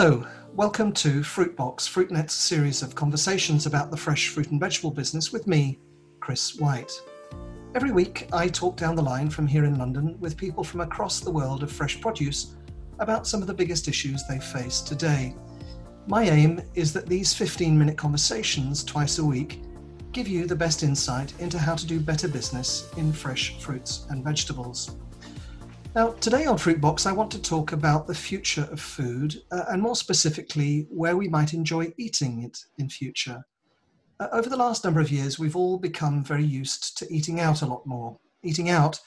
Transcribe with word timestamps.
Hello, 0.00 0.24
welcome 0.54 0.92
to 0.92 1.22
Fruitbox, 1.22 1.88
Fruitnet's 1.88 2.32
series 2.32 2.82
of 2.82 2.94
conversations 2.94 3.66
about 3.66 3.90
the 3.90 3.96
fresh 3.96 4.28
fruit 4.28 4.52
and 4.52 4.60
vegetable 4.60 4.92
business 4.92 5.32
with 5.32 5.48
me, 5.48 5.80
Chris 6.20 6.54
White. 6.54 6.92
Every 7.74 7.90
week, 7.90 8.28
I 8.32 8.46
talk 8.46 8.76
down 8.76 8.94
the 8.94 9.02
line 9.02 9.28
from 9.28 9.48
here 9.48 9.64
in 9.64 9.76
London 9.76 10.16
with 10.20 10.36
people 10.36 10.62
from 10.62 10.82
across 10.82 11.18
the 11.18 11.32
world 11.32 11.64
of 11.64 11.72
fresh 11.72 12.00
produce 12.00 12.54
about 13.00 13.26
some 13.26 13.40
of 13.40 13.48
the 13.48 13.54
biggest 13.54 13.88
issues 13.88 14.22
they 14.28 14.38
face 14.38 14.82
today. 14.82 15.34
My 16.06 16.28
aim 16.30 16.62
is 16.76 16.92
that 16.92 17.08
these 17.08 17.34
15 17.34 17.76
minute 17.76 17.98
conversations 17.98 18.84
twice 18.84 19.18
a 19.18 19.24
week 19.24 19.62
give 20.12 20.28
you 20.28 20.46
the 20.46 20.54
best 20.54 20.84
insight 20.84 21.34
into 21.40 21.58
how 21.58 21.74
to 21.74 21.84
do 21.84 21.98
better 21.98 22.28
business 22.28 22.88
in 22.96 23.12
fresh 23.12 23.58
fruits 23.58 24.06
and 24.10 24.22
vegetables. 24.22 24.96
Now, 25.94 26.10
today 26.20 26.44
on 26.44 26.58
Fruitbox, 26.58 27.06
I 27.06 27.12
want 27.12 27.30
to 27.32 27.42
talk 27.42 27.72
about 27.72 28.06
the 28.06 28.14
future 28.14 28.68
of 28.70 28.78
food 28.78 29.42
uh, 29.50 29.64
and 29.68 29.80
more 29.80 29.96
specifically, 29.96 30.86
where 30.90 31.16
we 31.16 31.28
might 31.28 31.54
enjoy 31.54 31.92
eating 31.96 32.42
it 32.42 32.58
in 32.76 32.90
future. 32.90 33.42
Uh, 34.20 34.28
over 34.32 34.50
the 34.50 34.56
last 34.56 34.84
number 34.84 35.00
of 35.00 35.10
years, 35.10 35.38
we've 35.38 35.56
all 35.56 35.78
become 35.78 36.22
very 36.22 36.44
used 36.44 36.98
to 36.98 37.12
eating 37.12 37.40
out 37.40 37.62
a 37.62 37.66
lot 37.66 37.86
more. 37.86 38.18
Eating 38.42 38.68
out, 38.68 39.00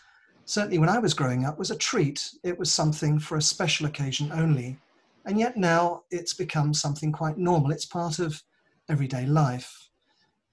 certainly 0.45 0.79
when 0.79 0.89
I 0.89 0.97
was 0.97 1.13
growing 1.13 1.45
up, 1.45 1.59
was 1.59 1.69
a 1.69 1.77
treat. 1.77 2.27
It 2.43 2.57
was 2.57 2.71
something 2.71 3.19
for 3.19 3.37
a 3.37 3.41
special 3.41 3.85
occasion 3.85 4.31
only. 4.33 4.77
And 5.25 5.39
yet 5.39 5.57
now 5.57 6.03
it's 6.09 6.33
become 6.33 6.73
something 6.73 7.11
quite 7.11 7.37
normal. 7.37 7.71
It's 7.71 7.85
part 7.85 8.17
of 8.17 8.41
everyday 8.89 9.27
life. 9.27 9.89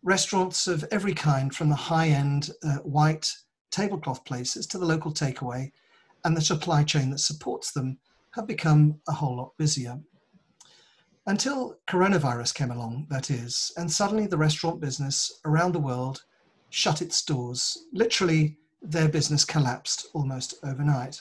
Restaurants 0.02 0.66
of 0.66 0.84
every 0.91 1.14
kind, 1.14 1.55
from 1.55 1.70
the 1.70 1.74
high 1.74 2.08
end 2.08 2.50
uh, 2.62 2.77
white 2.78 3.33
tablecloth 3.70 4.24
places 4.27 4.66
to 4.66 4.78
the 4.78 4.84
local 4.84 5.12
takeaway, 5.12 5.72
and 6.24 6.36
the 6.36 6.41
supply 6.41 6.83
chain 6.83 7.11
that 7.11 7.19
supports 7.19 7.72
them 7.72 7.98
have 8.33 8.47
become 8.47 9.00
a 9.08 9.12
whole 9.12 9.36
lot 9.36 9.52
busier. 9.58 9.98
Until 11.27 11.78
coronavirus 11.86 12.55
came 12.55 12.70
along, 12.70 13.06
that 13.10 13.30
is, 13.30 13.72
and 13.77 13.91
suddenly 13.91 14.27
the 14.27 14.38
restaurant 14.38 14.80
business 14.80 15.41
around 15.44 15.72
the 15.72 15.78
world 15.78 16.22
shut 16.70 17.02
its 17.02 17.22
doors. 17.22 17.86
Literally, 17.92 18.56
their 18.80 19.08
business 19.08 19.44
collapsed 19.44 20.06
almost 20.14 20.55
overnight. 20.64 21.20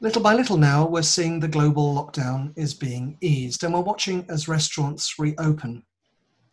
Little 0.00 0.22
by 0.22 0.34
little 0.34 0.56
now, 0.56 0.86
we're 0.86 1.02
seeing 1.02 1.40
the 1.40 1.48
global 1.48 1.94
lockdown 1.94 2.52
is 2.56 2.72
being 2.72 3.18
eased, 3.20 3.64
and 3.64 3.74
we're 3.74 3.80
watching 3.80 4.24
as 4.28 4.48
restaurants 4.48 5.18
reopen. 5.18 5.82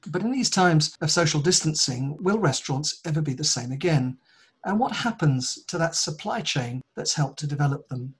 But 0.08 0.24
in 0.24 0.32
these 0.32 0.50
times 0.50 0.96
of 1.02 1.12
social 1.12 1.40
distancing, 1.40 2.18
will 2.22 2.40
restaurants 2.40 3.02
ever 3.06 3.22
be 3.22 3.34
the 3.34 3.44
same 3.44 3.72
again? 3.72 4.18
And 4.66 4.80
what 4.80 4.92
happens 4.92 5.64
to 5.68 5.78
that 5.78 5.96
supply 5.96 6.42
chain 6.42 6.82
that's 6.96 7.14
helped 7.14 7.38
to 7.40 7.48
develop 7.48 7.88
them. 7.88 8.16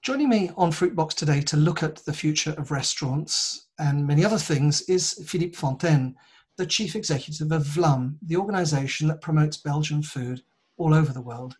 Joining 0.00 0.28
me 0.28 0.50
on 0.56 0.70
Fruitbox 0.70 1.14
today 1.14 1.40
to 1.42 1.56
look 1.56 1.82
at 1.82 1.96
the 1.96 2.12
future 2.12 2.54
of 2.56 2.70
restaurants 2.70 3.66
and 3.78 4.06
many 4.06 4.24
other 4.24 4.38
things 4.38 4.82
is 4.82 5.12
Filip 5.26 5.56
Fontaine, 5.56 6.14
the 6.56 6.64
chief 6.64 6.94
executive 6.94 7.50
of 7.50 7.64
Vlam, 7.64 8.14
the 8.22 8.36
organization 8.36 9.08
that 9.08 9.20
promotes 9.20 9.56
Belgian 9.56 10.02
food 10.02 10.42
all 10.76 10.94
over 10.94 11.12
the 11.12 11.20
world. 11.20 11.56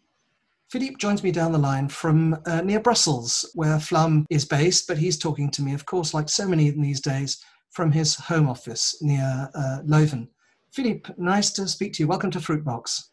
Filip 0.70 0.96
joins 0.98 1.24
me 1.24 1.32
down 1.32 1.50
the 1.50 1.58
line 1.58 1.88
from 1.88 2.40
uh, 2.46 2.60
near 2.60 2.78
Brussels, 2.78 3.50
where 3.54 3.76
Vlam 3.76 4.24
is 4.30 4.44
based, 4.44 4.86
but 4.86 4.98
he's 4.98 5.18
talking 5.18 5.50
to 5.50 5.62
me, 5.62 5.74
of 5.74 5.84
course, 5.84 6.14
like 6.14 6.28
so 6.28 6.46
many 6.46 6.70
these 6.70 7.00
days, 7.00 7.44
from 7.70 7.90
his 7.90 8.14
home 8.14 8.48
office 8.48 8.96
near 9.02 9.50
uh, 9.54 9.80
Leuven. 9.84 10.28
Filip, 10.70 11.08
nice 11.18 11.50
to 11.50 11.66
speak 11.66 11.92
to 11.94 12.04
you. 12.04 12.06
Welcome 12.06 12.30
to 12.30 12.38
Fruitbox. 12.38 13.09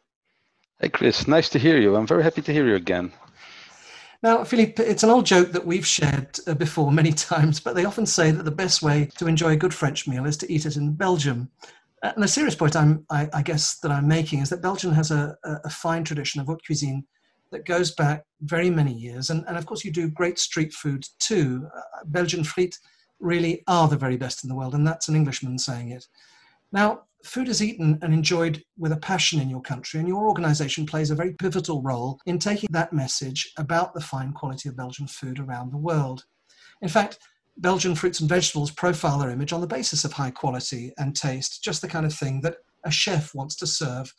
Hey, 0.79 0.89
Chris. 0.89 1.27
Nice 1.27 1.49
to 1.49 1.59
hear 1.59 1.79
you. 1.79 1.95
I'm 1.95 2.05
very 2.05 2.21
happy 2.21 2.43
to 2.43 2.53
hear 2.53 2.67
you 2.67 2.75
again. 2.75 3.11
Now, 4.21 4.43
Filip, 4.43 4.79
it's 4.79 5.01
an 5.01 5.09
old 5.09 5.25
joke 5.25 5.51
that 5.53 5.65
we've 5.65 5.85
shared 5.85 6.37
uh, 6.45 6.53
before 6.53 6.91
many 6.91 7.11
times, 7.13 7.59
but 7.59 7.73
they 7.73 7.85
often 7.85 8.05
say 8.05 8.29
that 8.29 8.43
the 8.43 8.51
best 8.51 8.83
way 8.83 9.09
to 9.17 9.25
enjoy 9.25 9.53
a 9.53 9.57
good 9.57 9.73
French 9.73 10.07
meal 10.07 10.27
is 10.27 10.37
to 10.37 10.51
eat 10.51 10.67
it 10.67 10.77
in 10.77 10.93
Belgium. 10.93 11.49
Uh, 12.03 12.11
and 12.13 12.23
the 12.23 12.27
serious 12.27 12.53
point 12.53 12.75
I, 12.75 12.99
I, 13.09 13.41
guess 13.41 13.79
that 13.79 13.89
I'm 13.89 14.07
making 14.07 14.41
is 14.41 14.49
that 14.49 14.61
Belgium 14.61 14.91
has 14.91 15.09
a, 15.09 15.35
a 15.43 15.69
fine 15.69 16.03
tradition 16.03 16.41
of 16.41 16.45
haute 16.45 16.61
cuisine 16.63 17.03
that 17.51 17.65
goes 17.65 17.95
back 17.95 18.25
very 18.41 18.69
many 18.69 18.93
years. 18.93 19.31
And, 19.31 19.45
and 19.47 19.57
of 19.57 19.65
course, 19.65 19.83
you 19.83 19.91
do 19.91 20.11
great 20.11 20.37
street 20.37 20.73
food 20.73 21.07
too. 21.17 21.67
Uh, 21.75 22.03
Belgian 22.05 22.43
frites 22.43 22.77
really 23.19 23.63
are 23.65 23.87
the 23.87 23.97
very 23.97 24.17
best 24.17 24.43
in 24.43 24.47
the 24.47 24.55
world, 24.55 24.75
and 24.75 24.85
that's 24.85 25.07
an 25.07 25.15
Englishman 25.15 25.57
saying 25.57 25.89
it. 25.89 26.05
Now, 26.71 27.05
food 27.23 27.49
is 27.49 27.63
eaten 27.63 27.99
and 28.01 28.13
enjoyed 28.13 28.63
with 28.77 28.91
a 28.91 28.97
passion 28.97 29.39
in 29.39 29.49
your 29.49 29.61
country, 29.61 29.99
and 29.99 30.07
your 30.07 30.27
organization 30.27 30.85
plays 30.85 31.11
a 31.11 31.15
very 31.15 31.33
pivotal 31.33 31.81
role 31.81 32.19
in 32.25 32.39
taking 32.39 32.69
that 32.71 32.93
message 32.93 33.51
about 33.57 33.93
the 33.93 34.01
fine 34.01 34.31
quality 34.31 34.69
of 34.69 34.77
Belgian 34.77 35.07
food 35.07 35.39
around 35.39 35.71
the 35.71 35.77
world. 35.77 36.25
In 36.81 36.89
fact, 36.89 37.19
Belgian 37.57 37.95
fruits 37.95 38.19
and 38.19 38.29
vegetables 38.29 38.71
profile 38.71 39.17
their 39.17 39.31
image 39.31 39.51
on 39.51 39.61
the 39.61 39.67
basis 39.67 40.05
of 40.05 40.13
high 40.13 40.31
quality 40.31 40.93
and 40.99 41.15
taste, 41.15 41.63
just 41.63 41.81
the 41.81 41.87
kind 41.87 42.05
of 42.05 42.13
thing 42.13 42.39
that 42.41 42.57
a 42.83 42.91
chef 42.91 43.33
wants 43.33 43.55
to 43.55 43.67
serve 43.67 44.13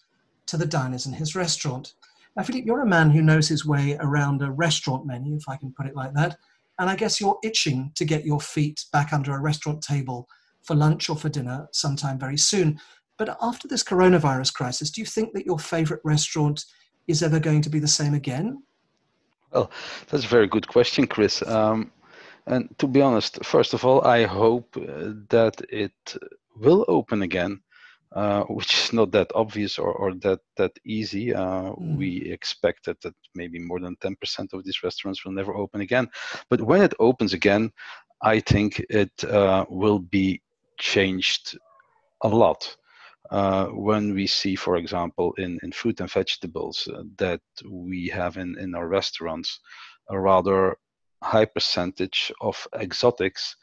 to 0.47 0.57
the 0.57 0.67
diners 0.67 1.07
in 1.07 1.13
his 1.13 1.37
restaurant. 1.37 1.95
Now, 2.37 2.43
Filip, 2.43 2.67
you're 2.67 2.83
a 2.83 2.87
man 2.87 3.11
who 3.11 3.23
knows 3.23 3.49
his 3.49 3.65
way 3.65 3.97
around 4.01 4.43
a 4.43 4.51
restaurant 4.51 5.07
menu, 5.07 5.37
if 5.37 5.49
I 5.49 5.57
can 5.57 5.73
put 5.73 5.87
it 5.87 5.95
like 5.95 6.15
that, 6.15 6.37
and 6.79 6.91
I 6.91 6.97
guess 6.97 7.21
you're 7.21 7.39
itching 7.43 7.93
to 7.95 8.05
get 8.05 8.25
your 8.25 8.41
feet 8.41 8.85
back 8.93 9.13
under 9.13 9.33
a 9.35 9.41
restaurant 9.41 9.83
table 9.83 10.29
for 10.69 10.77
lunch 10.77 11.09
or 11.09 11.17
for 11.17 11.31
dinner 11.31 11.67
sometime 11.73 12.19
very 12.19 12.37
soon. 12.37 12.79
But 13.17 13.37
after 13.41 13.67
this 13.67 13.83
coronavirus 13.83 14.53
crisis, 14.53 14.91
do 14.91 15.01
you 15.01 15.07
think 15.07 15.33
that 15.33 15.47
your 15.47 15.59
favorite 15.59 16.03
restaurant 16.05 16.65
is 17.09 17.23
ever 17.23 17.41
going 17.41 17.63
to 17.63 17.71
be 17.71 17.81
the 17.81 17.95
same 18.01 18.15
again? 18.15 18.63
Well, 19.51 19.71
that's 20.09 20.27
a 20.27 20.35
very 20.37 20.47
good 20.47 20.69
question, 20.69 21.07
Chris. 21.07 21.43
Um, 21.43 21.91
and 22.47 22.69
to 22.79 22.87
be 22.87 23.01
honest, 23.01 23.45
first 23.45 23.73
of 23.75 23.85
all, 23.85 24.07
I 24.07 24.25
hope 24.25 24.77
uh, 24.77 25.15
that 25.31 25.57
it 25.71 25.99
will 26.55 26.85
open 26.87 27.23
again, 27.23 27.61
uh, 28.13 28.43
which 28.43 28.73
is 28.75 28.93
not 28.93 29.11
that 29.13 29.31
obvious 29.35 29.79
or, 29.79 29.91
or 29.93 30.15
that 30.27 30.41
that 30.57 30.73
easy. 30.85 31.35
Uh, 31.35 31.73
mm. 31.73 31.97
We 31.97 32.11
expected 32.37 32.97
that 33.03 33.15
maybe 33.35 33.59
more 33.59 33.81
than 33.81 33.97
10% 33.97 34.53
of 34.53 34.65
these 34.65 34.83
restaurants 34.83 35.25
will 35.25 35.33
never 35.33 35.55
open 35.55 35.81
again. 35.81 36.09
But 36.51 36.61
when 36.61 36.83
it 36.83 36.95
opens 36.99 37.33
again, 37.33 37.73
I 38.23 38.41
think 38.41 38.85
it 38.91 39.25
uh, 39.25 39.65
will 39.69 40.01
be 40.01 40.43
changed 40.79 41.59
a 42.23 42.29
lot. 42.29 42.77
Uh, 43.31 43.67
when 43.67 44.15
we 44.15 44.27
see, 44.27 44.57
for 44.57 44.77
example, 44.77 45.35
in, 45.37 45.59
in 45.63 45.71
fruit 45.71 46.01
and 46.01 46.11
vegetables 46.11 46.89
uh, 46.95 47.03
that 47.19 47.43
we 47.69 48.09
have 48.09 48.39
in, 48.39 48.59
in 48.59 48.75
our 48.75 48.89
restaurants 48.89 49.61
a 50.09 50.19
rather 50.19 50.79
high 51.23 51.45
percentage 51.45 52.33
of 52.41 52.67
exotics, 52.81 53.57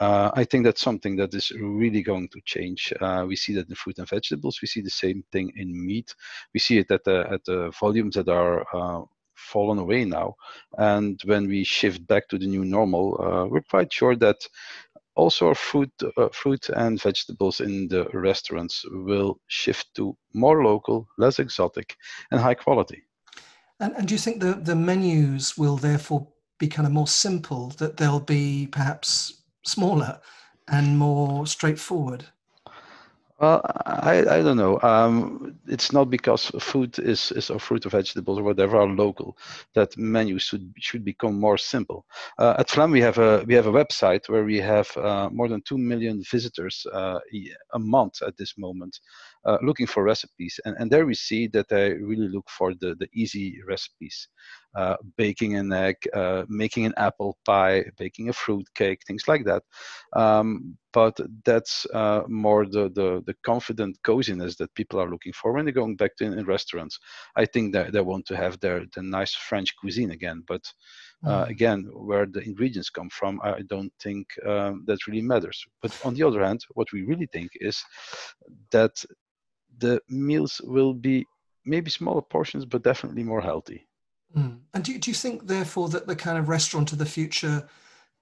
uh, 0.00 0.30
I 0.34 0.44
think 0.44 0.64
that's 0.64 0.80
something 0.80 1.16
that 1.16 1.34
is 1.34 1.52
really 1.52 2.02
going 2.02 2.28
to 2.30 2.40
change. 2.44 2.92
Uh, 3.00 3.24
we 3.28 3.36
see 3.36 3.54
that 3.54 3.68
in 3.68 3.74
fruit 3.74 3.98
and 3.98 4.08
vegetables. 4.08 4.60
We 4.60 4.66
see 4.66 4.80
the 4.80 4.90
same 4.90 5.22
thing 5.30 5.52
in 5.56 5.86
meat. 5.86 6.14
We 6.54 6.60
see 6.60 6.78
it 6.78 6.90
at 6.90 7.04
the 7.04 7.26
at 7.30 7.44
the 7.44 7.70
volumes 7.78 8.14
that 8.14 8.28
are 8.28 8.66
uh, 8.74 9.04
fallen 9.34 9.78
away 9.78 10.04
now. 10.04 10.34
And 10.78 11.20
when 11.24 11.46
we 11.46 11.64
shift 11.64 12.06
back 12.06 12.28
to 12.28 12.38
the 12.38 12.46
new 12.46 12.64
normal, 12.64 13.20
uh, 13.20 13.46
we're 13.46 13.62
quite 13.62 13.92
sure 13.92 14.16
that 14.16 14.48
also 15.14 15.54
fruit, 15.54 15.92
uh, 16.16 16.28
fruit 16.32 16.68
and 16.70 17.00
vegetables 17.00 17.60
in 17.60 17.88
the 17.88 18.04
restaurants 18.12 18.84
will 18.90 19.40
shift 19.46 19.86
to 19.94 20.16
more 20.32 20.64
local, 20.64 21.08
less 21.18 21.38
exotic, 21.38 21.96
and 22.30 22.40
high 22.40 22.54
quality. 22.54 23.02
And, 23.80 23.94
and 23.96 24.08
do 24.08 24.14
you 24.14 24.18
think 24.18 24.40
the, 24.40 24.54
the 24.54 24.76
menus 24.76 25.58
will 25.58 25.76
therefore 25.76 26.28
be 26.58 26.68
kind 26.68 26.86
of 26.86 26.92
more 26.92 27.08
simple, 27.08 27.68
that 27.78 27.96
they'll 27.96 28.20
be 28.20 28.68
perhaps 28.70 29.42
smaller 29.66 30.20
and 30.68 30.98
more 30.98 31.46
straightforward? 31.46 32.24
Well, 33.42 33.60
I, 33.86 34.20
I 34.20 34.42
don't 34.42 34.56
know. 34.56 34.78
Um, 34.82 35.58
it's 35.66 35.92
not 35.92 36.08
because 36.10 36.46
food 36.60 36.98
is, 37.00 37.32
is 37.32 37.50
or 37.50 37.58
fruit 37.58 37.84
or 37.84 37.88
vegetables 37.90 38.38
or 38.38 38.44
whatever 38.44 38.76
are 38.78 38.86
local 38.86 39.36
that 39.74 39.96
menus 39.98 40.42
should 40.44 40.72
should 40.78 41.04
become 41.04 41.40
more 41.40 41.58
simple. 41.58 42.06
Uh, 42.38 42.54
at 42.58 42.68
Vlam 42.68 42.92
we 42.92 43.00
have 43.00 43.18
a 43.18 43.42
we 43.48 43.54
have 43.54 43.66
a 43.66 43.72
website 43.72 44.28
where 44.28 44.44
we 44.44 44.58
have 44.58 44.96
uh, 44.96 45.28
more 45.32 45.48
than 45.48 45.60
two 45.62 45.76
million 45.76 46.22
visitors 46.30 46.86
uh, 46.92 47.18
a 47.74 47.78
month 47.80 48.22
at 48.22 48.36
this 48.36 48.56
moment, 48.56 49.00
uh, 49.44 49.58
looking 49.60 49.88
for 49.88 50.04
recipes, 50.04 50.60
and, 50.64 50.76
and 50.78 50.88
there 50.90 51.04
we 51.04 51.14
see 51.14 51.48
that 51.48 51.68
they 51.68 51.94
really 51.94 52.28
look 52.28 52.48
for 52.48 52.74
the 52.74 52.94
the 52.94 53.08
easy 53.12 53.58
recipes 53.66 54.28
uh, 54.74 54.96
baking 55.16 55.56
an 55.56 55.72
egg, 55.72 55.96
uh, 56.14 56.44
making 56.48 56.86
an 56.86 56.94
apple 56.96 57.36
pie, 57.44 57.84
baking 57.98 58.28
a 58.28 58.32
fruit 58.32 58.66
cake, 58.74 59.00
things 59.06 59.28
like 59.28 59.44
that. 59.44 59.62
Um, 60.14 60.76
but 60.92 61.16
that's 61.44 61.86
uh, 61.94 62.22
more 62.28 62.66
the, 62.66 62.90
the, 62.94 63.22
the 63.26 63.34
confident 63.44 63.98
coziness 64.02 64.56
that 64.56 64.74
people 64.74 65.00
are 65.00 65.10
looking 65.10 65.32
for 65.32 65.52
when 65.52 65.64
they're 65.64 65.72
going 65.72 65.96
back 65.96 66.16
to 66.16 66.24
in, 66.24 66.38
in 66.38 66.44
restaurants. 66.44 66.98
I 67.36 67.46
think 67.46 67.72
that 67.72 67.92
they 67.92 68.00
want 68.00 68.26
to 68.26 68.36
have 68.36 68.60
their 68.60 68.84
the 68.94 69.02
nice 69.02 69.34
French 69.34 69.74
cuisine 69.76 70.10
again, 70.10 70.42
but. 70.46 70.62
Uh, 71.24 71.44
mm. 71.44 71.50
again, 71.50 71.88
where 71.92 72.26
the 72.26 72.40
ingredients 72.40 72.90
come 72.90 73.08
from, 73.08 73.40
I 73.44 73.62
don't 73.68 73.92
think 74.02 74.26
um, 74.44 74.82
that 74.88 75.06
really 75.06 75.22
matters. 75.22 75.64
But 75.80 75.96
on 76.04 76.14
the 76.14 76.24
other 76.24 76.42
hand, 76.42 76.64
what 76.70 76.92
we 76.92 77.02
really 77.02 77.28
think 77.32 77.52
is 77.60 77.80
that 78.72 79.04
the 79.78 80.00
meals 80.08 80.60
will 80.64 80.94
be 80.94 81.24
maybe 81.64 81.90
smaller 81.90 82.22
portions, 82.22 82.64
but 82.64 82.82
definitely 82.82 83.22
more 83.22 83.40
healthy. 83.40 83.86
Mm. 84.36 84.58
And 84.74 84.84
do, 84.84 84.98
do 84.98 85.10
you 85.10 85.14
think, 85.14 85.46
therefore, 85.46 85.88
that 85.90 86.06
the 86.06 86.16
kind 86.16 86.38
of 86.38 86.48
restaurant 86.48 86.92
of 86.92 86.98
the 86.98 87.06
future 87.06 87.68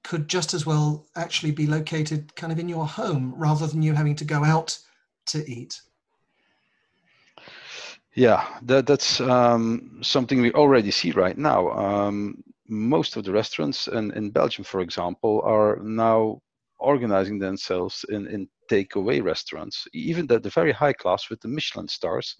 could 0.03 0.29
just 0.29 0.55
as 0.55 0.67
well 0.67 1.07
actually 1.17 1.53
be 1.53 1.67
located 1.67 2.35
kind 2.35 2.53
of 2.53 2.59
in 2.59 2.69
your 2.69 2.87
home 2.87 3.35
rather 3.37 3.67
than 3.67 3.83
you 3.83 3.93
having 3.93 4.17
to 4.17 4.25
go 4.25 4.45
out 4.45 4.79
to 5.27 5.49
eat. 5.51 5.81
Yeah, 8.15 8.45
that, 8.62 8.87
that's 8.87 9.21
um, 9.21 10.01
something 10.03 10.41
we 10.41 10.53
already 10.53 10.91
see 10.91 11.12
right 11.12 11.39
now. 11.39 11.71
Um, 11.71 12.43
most 12.67 13.17
of 13.17 13.25
the 13.25 13.33
restaurants 13.33 13.89
in, 13.89 14.11
in 14.12 14.31
Belgium, 14.31 14.65
for 14.65 14.81
example, 14.81 15.43
are 15.45 15.79
now 15.83 16.41
organizing 16.81 17.38
themselves 17.38 18.05
in, 18.09 18.27
in 18.27 18.49
takeaway 18.71 19.23
restaurants, 19.23 19.87
even 19.93 20.27
the, 20.27 20.38
the 20.38 20.50
very 20.50 20.73
high 20.73 20.93
class 20.93 21.31
with 21.31 21.41
the 21.41 21.49
Michelin 21.49 21.88
stars. 21.88 22.37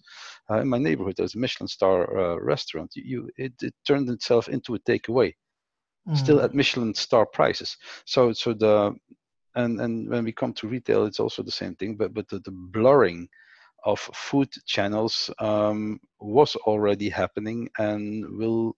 Uh, 0.49 0.59
in 0.59 0.67
my 0.67 0.77
neighborhood, 0.77 1.15
there's 1.17 1.35
a 1.35 1.39
Michelin 1.39 1.67
star 1.67 2.17
uh, 2.17 2.35
restaurant. 2.39 2.91
You, 2.95 3.29
it, 3.37 3.53
it, 3.61 3.73
turned 3.87 4.09
itself 4.09 4.49
into 4.49 4.75
a 4.75 4.79
takeaway, 4.79 5.33
mm. 6.07 6.17
still 6.17 6.41
at 6.41 6.55
Michelin 6.55 6.93
star 6.93 7.25
prices. 7.25 7.77
So, 8.05 8.33
so 8.33 8.53
the 8.53 8.93
and 9.55 9.81
and 9.81 10.09
when 10.09 10.23
we 10.23 10.31
come 10.31 10.53
to 10.53 10.67
retail, 10.67 11.05
it's 11.05 11.19
also 11.19 11.43
the 11.43 11.51
same 11.51 11.75
thing. 11.75 11.95
But 11.95 12.13
but 12.13 12.27
the, 12.29 12.39
the 12.39 12.51
blurring 12.51 13.27
of 13.83 13.99
food 13.99 14.49
channels 14.65 15.29
um, 15.39 15.99
was 16.19 16.55
already 16.55 17.09
happening 17.09 17.67
and 17.79 18.25
will 18.37 18.75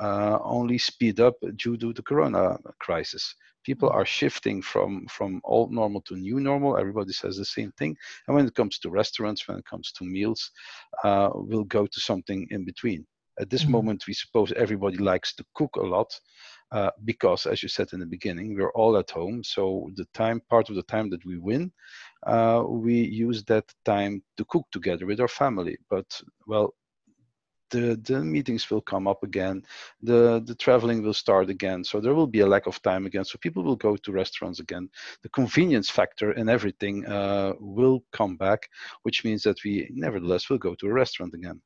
uh, 0.00 0.38
only 0.42 0.78
speed 0.78 1.20
up 1.20 1.34
due 1.56 1.76
to 1.76 1.92
the 1.92 2.02
corona 2.02 2.58
crisis. 2.80 3.34
People 3.64 3.88
are 3.88 4.04
shifting 4.04 4.60
from 4.60 5.06
from 5.06 5.40
old 5.44 5.72
normal 5.72 6.02
to 6.02 6.16
new 6.16 6.38
normal. 6.40 6.76
Everybody 6.76 7.12
says 7.12 7.36
the 7.36 7.44
same 7.44 7.72
thing. 7.72 7.96
And 8.26 8.36
when 8.36 8.46
it 8.46 8.54
comes 8.54 8.78
to 8.80 8.90
restaurants, 8.90 9.48
when 9.48 9.58
it 9.58 9.64
comes 9.64 9.92
to 9.92 10.04
meals, 10.04 10.50
uh, 11.02 11.30
we'll 11.34 11.64
go 11.64 11.86
to 11.86 12.00
something 12.00 12.46
in 12.50 12.64
between. 12.64 13.06
At 13.40 13.50
this 13.50 13.62
mm-hmm. 13.62 13.72
moment, 13.72 14.04
we 14.06 14.14
suppose 14.14 14.52
everybody 14.52 14.98
likes 14.98 15.34
to 15.36 15.44
cook 15.54 15.76
a 15.76 15.82
lot. 15.82 16.12
Uh, 16.72 16.90
because 17.04 17.46
as 17.46 17.62
you 17.62 17.68
said 17.68 17.86
in 17.92 18.00
the 18.00 18.06
beginning 18.06 18.56
we're 18.56 18.72
all 18.72 18.96
at 18.96 19.10
home 19.10 19.44
so 19.44 19.88
the 19.94 20.06
time 20.12 20.40
part 20.48 20.70
of 20.70 20.74
the 20.74 20.82
time 20.84 21.08
that 21.08 21.24
we 21.24 21.38
win 21.38 21.70
uh, 22.26 22.64
we 22.66 22.94
use 22.94 23.44
that 23.44 23.64
time 23.84 24.20
to 24.36 24.44
cook 24.46 24.66
together 24.72 25.06
with 25.06 25.20
our 25.20 25.28
family 25.28 25.76
but 25.88 26.20
well 26.48 26.74
the, 27.70 28.00
the 28.04 28.22
meetings 28.22 28.70
will 28.70 28.80
come 28.80 29.08
up 29.08 29.22
again. 29.22 29.64
The 30.02 30.42
the 30.44 30.54
traveling 30.54 31.02
will 31.02 31.14
start 31.14 31.50
again. 31.50 31.84
So 31.84 32.00
there 32.00 32.14
will 32.14 32.26
be 32.26 32.40
a 32.40 32.46
lack 32.46 32.66
of 32.66 32.80
time 32.82 33.06
again. 33.06 33.24
So 33.24 33.38
people 33.38 33.62
will 33.62 33.76
go 33.76 33.96
to 33.96 34.12
restaurants 34.12 34.60
again. 34.60 34.88
The 35.22 35.28
convenience 35.30 35.90
factor 35.90 36.32
and 36.32 36.48
everything 36.50 37.06
uh, 37.06 37.54
will 37.58 38.04
come 38.12 38.36
back 38.36 38.68
which 39.02 39.24
means 39.24 39.42
that 39.42 39.62
we 39.64 39.88
nevertheless 39.92 40.48
will 40.48 40.58
go 40.58 40.74
to 40.74 40.86
a 40.86 40.92
restaurant 40.92 41.34
again. 41.34 41.60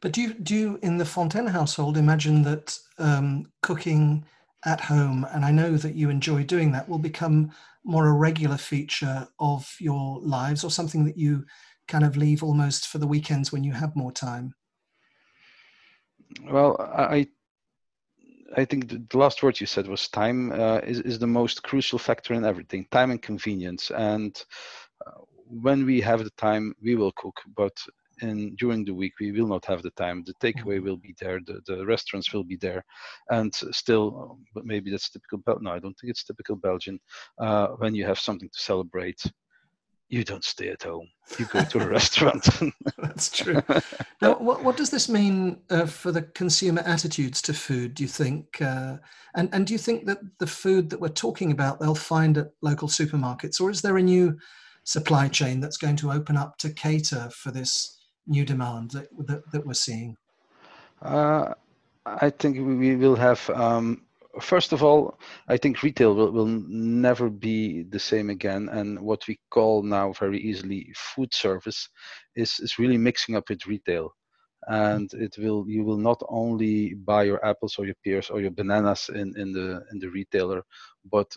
But 0.00 0.12
do 0.12 0.22
you, 0.22 0.34
do 0.34 0.54
you, 0.54 0.78
in 0.82 0.98
the 0.98 1.04
Fontaine 1.04 1.46
household, 1.46 1.96
imagine 1.96 2.42
that 2.42 2.78
um, 2.98 3.46
cooking 3.62 4.24
at 4.64 4.80
home, 4.80 5.26
and 5.32 5.44
I 5.44 5.50
know 5.50 5.76
that 5.76 5.94
you 5.94 6.10
enjoy 6.10 6.44
doing 6.44 6.72
that, 6.72 6.88
will 6.88 6.98
become 6.98 7.52
more 7.84 8.08
a 8.08 8.12
regular 8.12 8.56
feature 8.56 9.28
of 9.38 9.74
your 9.80 10.20
lives 10.20 10.64
or 10.64 10.70
something 10.70 11.04
that 11.04 11.16
you 11.16 11.44
kind 11.88 12.04
of 12.04 12.16
leave 12.16 12.42
almost 12.42 12.88
for 12.88 12.98
the 12.98 13.06
weekends 13.06 13.52
when 13.52 13.64
you 13.64 13.72
have 13.72 13.96
more 13.96 14.12
time? 14.12 14.54
Well, 16.44 16.76
I 16.80 17.26
I 18.56 18.64
think 18.64 18.88
the 18.88 19.18
last 19.18 19.42
word 19.42 19.60
you 19.60 19.66
said 19.66 19.88
was 19.88 20.08
time 20.08 20.52
uh, 20.52 20.78
is, 20.78 21.00
is 21.00 21.18
the 21.18 21.26
most 21.26 21.62
crucial 21.62 21.98
factor 21.98 22.32
in 22.34 22.44
everything 22.44 22.86
time 22.90 23.10
and 23.10 23.20
convenience. 23.20 23.90
And 23.90 24.40
uh, 25.06 25.20
when 25.46 25.84
we 25.84 26.00
have 26.00 26.22
the 26.22 26.30
time, 26.30 26.74
we 26.80 26.94
will 26.94 27.12
cook. 27.12 27.40
But 27.56 27.76
and 28.22 28.56
during 28.56 28.84
the 28.84 28.94
week 28.94 29.12
we 29.20 29.32
will 29.32 29.46
not 29.46 29.64
have 29.66 29.82
the 29.82 29.90
time 29.90 30.24
the 30.24 30.34
takeaway 30.34 30.76
mm-hmm. 30.76 30.86
will 30.86 30.96
be 30.96 31.14
there 31.20 31.40
the, 31.46 31.60
the 31.66 31.84
restaurants 31.84 32.32
will 32.32 32.44
be 32.44 32.56
there 32.56 32.84
and 33.30 33.54
still 33.54 34.38
but 34.54 34.64
maybe 34.64 34.90
that's 34.90 35.10
typical 35.10 35.38
Bel- 35.38 35.58
no 35.60 35.72
i 35.72 35.78
don't 35.78 35.94
think 35.94 36.10
it's 36.10 36.24
typical 36.24 36.56
belgian 36.56 36.98
uh, 37.38 37.68
when 37.78 37.94
you 37.94 38.04
have 38.06 38.18
something 38.18 38.48
to 38.48 38.58
celebrate 38.58 39.20
you 40.08 40.24
don't 40.24 40.44
stay 40.44 40.68
at 40.68 40.82
home. 40.82 41.08
You 41.38 41.46
go 41.46 41.64
to 41.64 41.80
a 41.80 41.88
restaurant. 41.98 42.48
That's 42.98 43.30
true. 43.30 43.62
Now 44.22 44.38
what, 44.38 44.64
what 44.64 44.78
does 44.78 44.90
this 44.90 45.08
mean 45.08 45.58
uh, 45.68 45.84
for 45.84 46.10
the 46.10 46.22
consumer 46.22 46.82
attitudes 46.86 47.42
to 47.42 47.52
food 47.52 47.94
do 47.94 48.02
you 48.02 48.08
think? 48.08 48.62
Uh, 48.62 48.96
and, 49.34 49.50
and 49.52 49.66
do 49.66 49.74
you 49.74 49.78
think 49.78 50.06
that 50.06 50.20
the 50.38 50.46
food 50.46 50.88
that 50.90 51.00
we're 51.00 51.08
talking 51.08 51.52
about 51.52 51.78
they'll 51.78 51.94
find 51.94 52.38
at 52.38 52.52
local 52.62 52.88
supermarkets 52.88 53.60
or 53.60 53.68
is 53.68 53.82
there 53.82 53.98
a 53.98 54.02
new 54.02 54.38
supply 54.84 55.28
chain 55.28 55.60
that's 55.60 55.76
going 55.76 55.96
to 55.96 56.12
open 56.12 56.36
up 56.36 56.56
to 56.58 56.70
cater 56.70 57.28
for 57.30 57.50
this 57.50 57.98
new 58.26 58.44
demand 58.44 58.92
that, 58.92 59.08
that, 59.26 59.50
that 59.52 59.66
we're 59.66 59.74
seeing? 59.74 60.16
Uh, 61.02 61.52
I 62.06 62.30
think 62.30 62.56
we 62.56 62.96
will 62.96 63.16
have, 63.16 63.50
um, 63.50 64.05
first 64.40 64.72
of 64.72 64.82
all, 64.82 65.18
I 65.48 65.56
think 65.56 65.82
retail 65.82 66.14
will, 66.14 66.30
will 66.30 66.46
never 66.46 67.30
be 67.30 67.82
the 67.84 67.98
same 67.98 68.30
again. 68.30 68.68
And 68.70 69.00
what 69.00 69.26
we 69.26 69.38
call 69.50 69.82
now 69.82 70.12
very 70.12 70.40
easily 70.40 70.92
food 70.96 71.32
service 71.32 71.88
is, 72.34 72.58
is 72.60 72.78
really 72.78 72.98
mixing 72.98 73.36
up 73.36 73.48
with 73.48 73.66
retail. 73.66 74.14
And 74.68 75.12
it 75.14 75.36
will 75.38 75.64
you 75.68 75.84
will 75.84 75.98
not 75.98 76.20
only 76.28 76.94
buy 76.94 77.22
your 77.22 77.44
apples 77.46 77.76
or 77.78 77.84
your 77.84 77.94
pears 78.02 78.30
or 78.30 78.40
your 78.40 78.50
bananas 78.50 79.08
in, 79.14 79.32
in 79.36 79.52
the 79.52 79.80
in 79.92 80.00
the 80.00 80.08
retailer, 80.08 80.64
but 81.04 81.30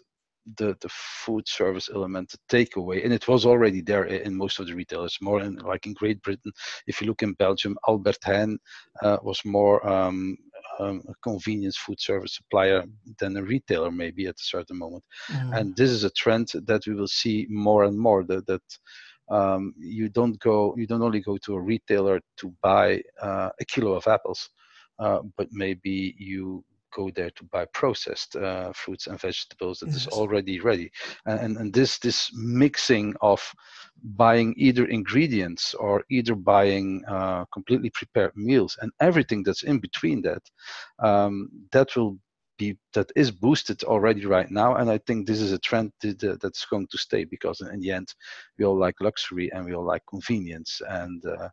the 0.58 0.76
the 0.82 0.90
food 0.90 1.48
service 1.48 1.90
element, 1.94 2.32
the 2.32 2.38
takeaway, 2.50 3.04
and 3.04 3.14
it 3.14 3.28
was 3.28 3.46
already 3.46 3.82
there 3.82 4.06
in 4.06 4.36
most 4.36 4.60
of 4.60 4.68
the 4.68 4.74
retailers. 4.74 5.18
More 5.22 5.42
in 5.42 5.58
like 5.58 5.86
in 5.86 5.94
Great 5.94 6.22
Britain, 6.24 6.52
if 6.88 7.02
you 7.02 7.08
look 7.08 7.22
in 7.22 7.34
Belgium, 7.34 7.78
Albert 7.88 8.18
Heijn 8.26 8.58
uh, 9.04 9.18
was 9.22 9.42
more 9.46 9.86
um, 9.88 10.38
um, 10.80 11.02
a 11.08 11.14
convenience 11.22 11.78
food 11.78 12.00
service 12.00 12.36
supplier 12.36 12.84
than 13.20 13.38
a 13.38 13.44
retailer 13.44 13.92
maybe 13.92 14.28
at 14.28 14.36
a 14.36 14.44
certain 14.44 14.78
moment. 14.78 15.04
Mm. 15.32 15.58
And 15.58 15.76
this 15.76 15.92
is 15.92 16.04
a 16.04 16.10
trend 16.12 16.52
that 16.66 16.88
we 16.88 16.96
will 16.96 17.08
see 17.08 17.48
more 17.50 17.84
and 17.84 17.98
more. 17.98 18.24
That 18.24 18.48
that 18.48 18.62
um, 19.30 19.74
you 19.78 20.10
don't 20.10 20.40
go, 20.40 20.74
you 20.78 20.88
don't 20.88 21.04
only 21.04 21.22
go 21.22 21.38
to 21.38 21.56
a 21.56 21.62
retailer 21.62 22.20
to 22.38 22.54
buy 22.62 23.02
uh, 23.22 23.50
a 23.60 23.66
kilo 23.66 23.94
of 23.94 24.08
apples, 24.08 24.50
uh, 25.00 25.20
but 25.38 25.48
maybe 25.52 26.16
you 26.18 26.64
go 26.96 27.10
there 27.16 27.30
to 27.32 27.44
buy 27.46 27.66
processed 27.74 28.36
uh, 28.36 28.72
fruits 28.74 29.08
and 29.08 29.20
vegetables 29.20 29.80
that 29.80 29.88
yes. 29.88 29.98
is 29.98 30.08
already 30.08 30.60
ready 30.60 30.92
and, 31.26 31.58
and 31.58 31.74
this 31.74 32.00
this 32.00 32.32
mixing 32.34 33.14
of 33.22 33.42
buying 34.16 34.54
either 34.58 34.86
ingredients 34.86 35.74
or 35.74 36.04
either 36.10 36.36
buying 36.36 37.04
uh, 37.08 37.46
completely 37.54 37.90
prepared 37.92 38.32
meals 38.36 38.78
and 38.82 38.92
everything 39.02 39.44
that's 39.44 39.64
in 39.64 39.80
between 39.80 40.22
that 40.22 40.42
um, 41.00 41.50
that 41.72 41.96
will 41.96 42.18
be 42.60 42.78
that 42.94 43.12
is 43.16 43.32
boosted 43.32 43.84
already 43.84 44.26
right 44.26 44.52
now 44.52 44.76
and 44.76 44.92
i 44.92 44.98
think 45.00 45.26
this 45.26 45.42
is 45.42 45.52
a 45.52 45.60
trend 45.60 45.92
that's 46.02 46.66
going 46.66 46.88
to 46.92 46.98
stay 46.98 47.24
because 47.24 47.62
in 47.62 47.80
the 47.80 47.92
end 47.92 48.14
we 48.58 48.66
all 48.66 48.78
like 48.78 49.02
luxury 49.02 49.52
and 49.54 49.66
we 49.66 49.74
all 49.74 49.86
like 49.94 50.04
convenience 50.08 50.82
and 50.90 51.26
uh, 51.26 51.50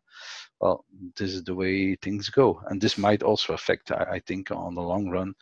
well 0.61 0.85
this 1.17 1.33
is 1.33 1.43
the 1.43 1.55
way 1.55 1.95
things 1.95 2.29
go 2.29 2.61
and 2.67 2.79
this 2.79 2.97
might 2.97 3.23
also 3.23 3.53
affect 3.53 3.91
i, 3.91 4.03
I 4.17 4.19
think 4.27 4.51
on 4.51 4.75
the 4.75 4.81
long 4.81 5.09
run 5.09 5.33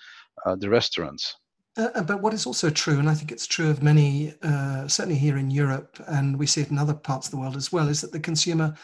uh, 0.46 0.56
the 0.56 0.70
restaurants. 0.70 1.38
Uh, 1.78 1.90
uh, 1.96 2.04
but 2.04 2.22
what 2.22 2.34
is 2.34 2.46
also 2.46 2.70
true, 2.70 3.00
and 3.00 3.10
I 3.10 3.14
think 3.14 3.32
it's 3.32 3.48
true 3.48 3.70
of 3.70 3.84
many, 3.84 4.34
uh, 4.44 4.88
certainly 4.88 5.20
here 5.20 5.38
in 5.38 5.52
Europe, 5.52 5.98
and 6.08 6.40
we 6.40 6.48
see 6.48 6.62
it 6.62 6.72
in 6.72 6.78
other 6.78 6.94
parts 6.94 7.28
of 7.28 7.32
the 7.32 7.38
world 7.38 7.58
as 7.58 7.72
well, 7.72 7.90
is 7.90 8.02
that 8.02 8.14
the 8.14 8.20
consumer 8.20 8.76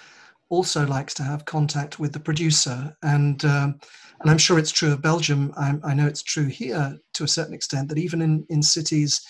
also 0.51 0.85
likes 0.85 1.13
to 1.15 1.23
have 1.23 1.45
contact 1.45 1.97
with 1.97 2.11
the 2.11 2.19
producer. 2.19 2.95
And 3.01 3.43
um, 3.45 3.79
and 4.19 4.29
I'm 4.29 4.37
sure 4.37 4.59
it's 4.59 4.71
true 4.71 4.91
of 4.91 5.01
Belgium. 5.01 5.51
I, 5.57 5.73
I, 5.83 5.93
know 5.95 6.05
it's 6.05 6.21
true 6.21 6.45
here 6.45 6.99
to 7.13 7.23
a 7.23 7.27
certain 7.27 7.55
extent 7.55 7.89
that 7.89 7.97
even 7.97 8.21
in 8.21 8.45
in 8.49 8.61
cities 8.61 9.25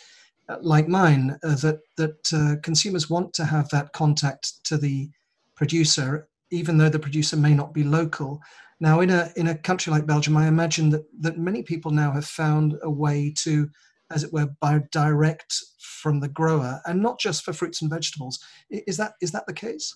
uh, 0.49 0.57
like 0.61 0.87
mine, 0.89 1.37
uh, 1.43 1.55
that 1.55 1.79
that 1.95 2.33
uh, 2.33 2.55
consumers 2.61 3.09
want 3.09 3.33
to 3.35 3.45
have 3.45 3.69
that 3.69 3.93
contact 3.93 4.65
to 4.65 4.77
the 4.77 5.09
producer, 5.55 6.27
even 6.49 6.77
though 6.77 6.89
the 6.89 6.99
producer 6.99 7.37
may 7.37 7.53
not 7.53 7.73
be 7.73 7.83
local. 7.83 8.41
Now, 8.79 9.01
in 9.01 9.11
a 9.11 9.31
in 9.35 9.47
a 9.47 9.57
country 9.57 9.91
like 9.91 10.07
Belgium, 10.07 10.35
I 10.35 10.47
imagine 10.47 10.89
that 10.89 11.05
that 11.21 11.37
many 11.37 11.61
people 11.61 11.91
now 11.91 12.11
have 12.11 12.25
found 12.25 12.77
a 12.81 12.89
way 12.89 13.33
to 13.43 13.69
as 14.09 14.23
it 14.25 14.33
were, 14.33 14.47
buy 14.59 14.81
direct 14.91 15.53
from 15.79 16.19
the 16.19 16.27
grower, 16.27 16.81
and 16.85 17.01
not 17.01 17.19
just 17.19 17.43
for 17.43 17.53
fruits 17.53 17.81
and 17.81 17.91
vegetables. 17.91 18.39
Is 18.69 18.97
that 18.97 19.13
is 19.21 19.31
that 19.31 19.45
the 19.45 19.53
case? 19.53 19.95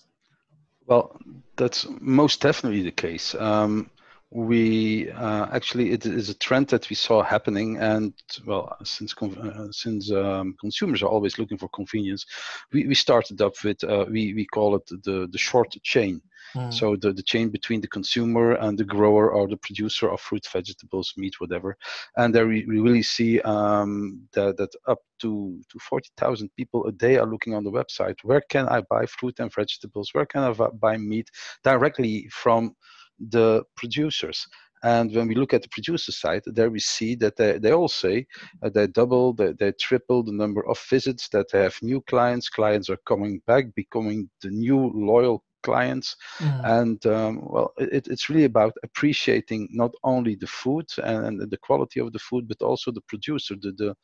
Well, 0.86 1.18
that's 1.56 1.86
most 2.00 2.40
definitely 2.40 2.82
the 2.82 2.92
case. 2.92 3.34
Um, 3.34 3.90
we 4.30 5.10
uh, 5.12 5.46
actually 5.52 5.92
it 5.92 6.04
is 6.04 6.28
a 6.28 6.34
trend 6.34 6.66
that 6.68 6.90
we 6.90 6.96
saw 6.96 7.22
happening 7.22 7.76
and 7.78 8.12
well 8.44 8.76
since 8.82 9.14
uh, 9.22 9.68
since 9.70 10.10
um, 10.10 10.56
consumers 10.60 11.00
are 11.02 11.08
always 11.08 11.38
looking 11.38 11.56
for 11.56 11.68
convenience 11.68 12.26
we, 12.72 12.86
we 12.88 12.94
started 12.94 13.40
up 13.40 13.54
with 13.62 13.82
uh, 13.84 14.04
we 14.10 14.34
we 14.34 14.44
call 14.44 14.74
it 14.74 14.84
the 15.04 15.28
the 15.30 15.38
short 15.38 15.70
chain 15.84 16.20
mm. 16.56 16.72
so 16.72 16.96
the, 16.96 17.12
the 17.12 17.22
chain 17.22 17.48
between 17.50 17.80
the 17.80 17.88
consumer 17.88 18.52
and 18.52 18.78
the 18.78 18.84
grower 18.84 19.30
or 19.30 19.48
the 19.48 19.56
producer 19.56 20.10
of 20.10 20.20
fruit 20.20 20.46
vegetables 20.52 21.12
meat 21.16 21.40
whatever 21.40 21.76
and 22.16 22.34
there 22.34 22.46
we, 22.46 22.64
we 22.66 22.80
really 22.80 23.02
see 23.02 23.40
um, 23.42 24.20
that, 24.32 24.56
that 24.56 24.70
up 24.88 24.98
to, 25.20 25.60
to 25.70 25.78
40,000 25.78 26.50
people 26.56 26.86
a 26.86 26.92
day 26.92 27.16
are 27.16 27.26
looking 27.26 27.54
on 27.54 27.64
the 27.64 27.70
website 27.70 28.16
where 28.22 28.42
can 28.50 28.68
i 28.68 28.80
buy 28.90 29.06
fruit 29.06 29.38
and 29.40 29.52
vegetables 29.54 30.10
where 30.12 30.26
can 30.26 30.42
i 30.42 30.52
buy 30.80 30.96
meat 30.96 31.30
directly 31.62 32.28
from 32.30 32.74
the 33.18 33.62
producers 33.76 34.46
And 34.82 35.14
when 35.14 35.26
we 35.26 35.34
look 35.34 35.54
at 35.54 35.62
the 35.62 35.68
producer 35.68 36.12
side, 36.12 36.42
there 36.46 36.70
we 36.70 36.80
see 36.80 37.14
that 37.16 37.36
they, 37.36 37.58
they 37.58 37.72
all 37.72 37.88
say 37.88 38.26
uh, 38.62 38.68
they 38.68 38.86
double, 38.86 39.32
they, 39.32 39.52
they 39.52 39.72
triple 39.72 40.22
the 40.22 40.32
number 40.32 40.66
of 40.68 40.78
visits, 40.78 41.28
that 41.30 41.50
they 41.50 41.62
have 41.62 41.76
new 41.82 42.00
clients. 42.02 42.48
Clients 42.48 42.90
are 42.90 42.98
coming 43.06 43.40
back, 43.46 43.74
becoming 43.74 44.28
the 44.42 44.50
new 44.50 44.92
loyal 44.94 45.42
clients. 45.62 46.16
Mm. 46.38 46.60
And 46.64 47.06
um, 47.06 47.40
well, 47.42 47.72
it, 47.78 48.08
it's 48.08 48.28
really 48.28 48.44
about 48.44 48.74
appreciating 48.82 49.68
not 49.72 49.92
only 50.04 50.34
the 50.36 50.46
food 50.46 50.86
and, 51.02 51.40
and, 51.40 51.50
the 51.50 51.58
quality 51.58 52.00
of 52.00 52.12
the 52.12 52.18
food, 52.18 52.48
but 52.48 52.62
also 52.62 52.90
the 52.90 53.06
producer, 53.08 53.54
the, 53.60 53.72
the, 53.72 53.94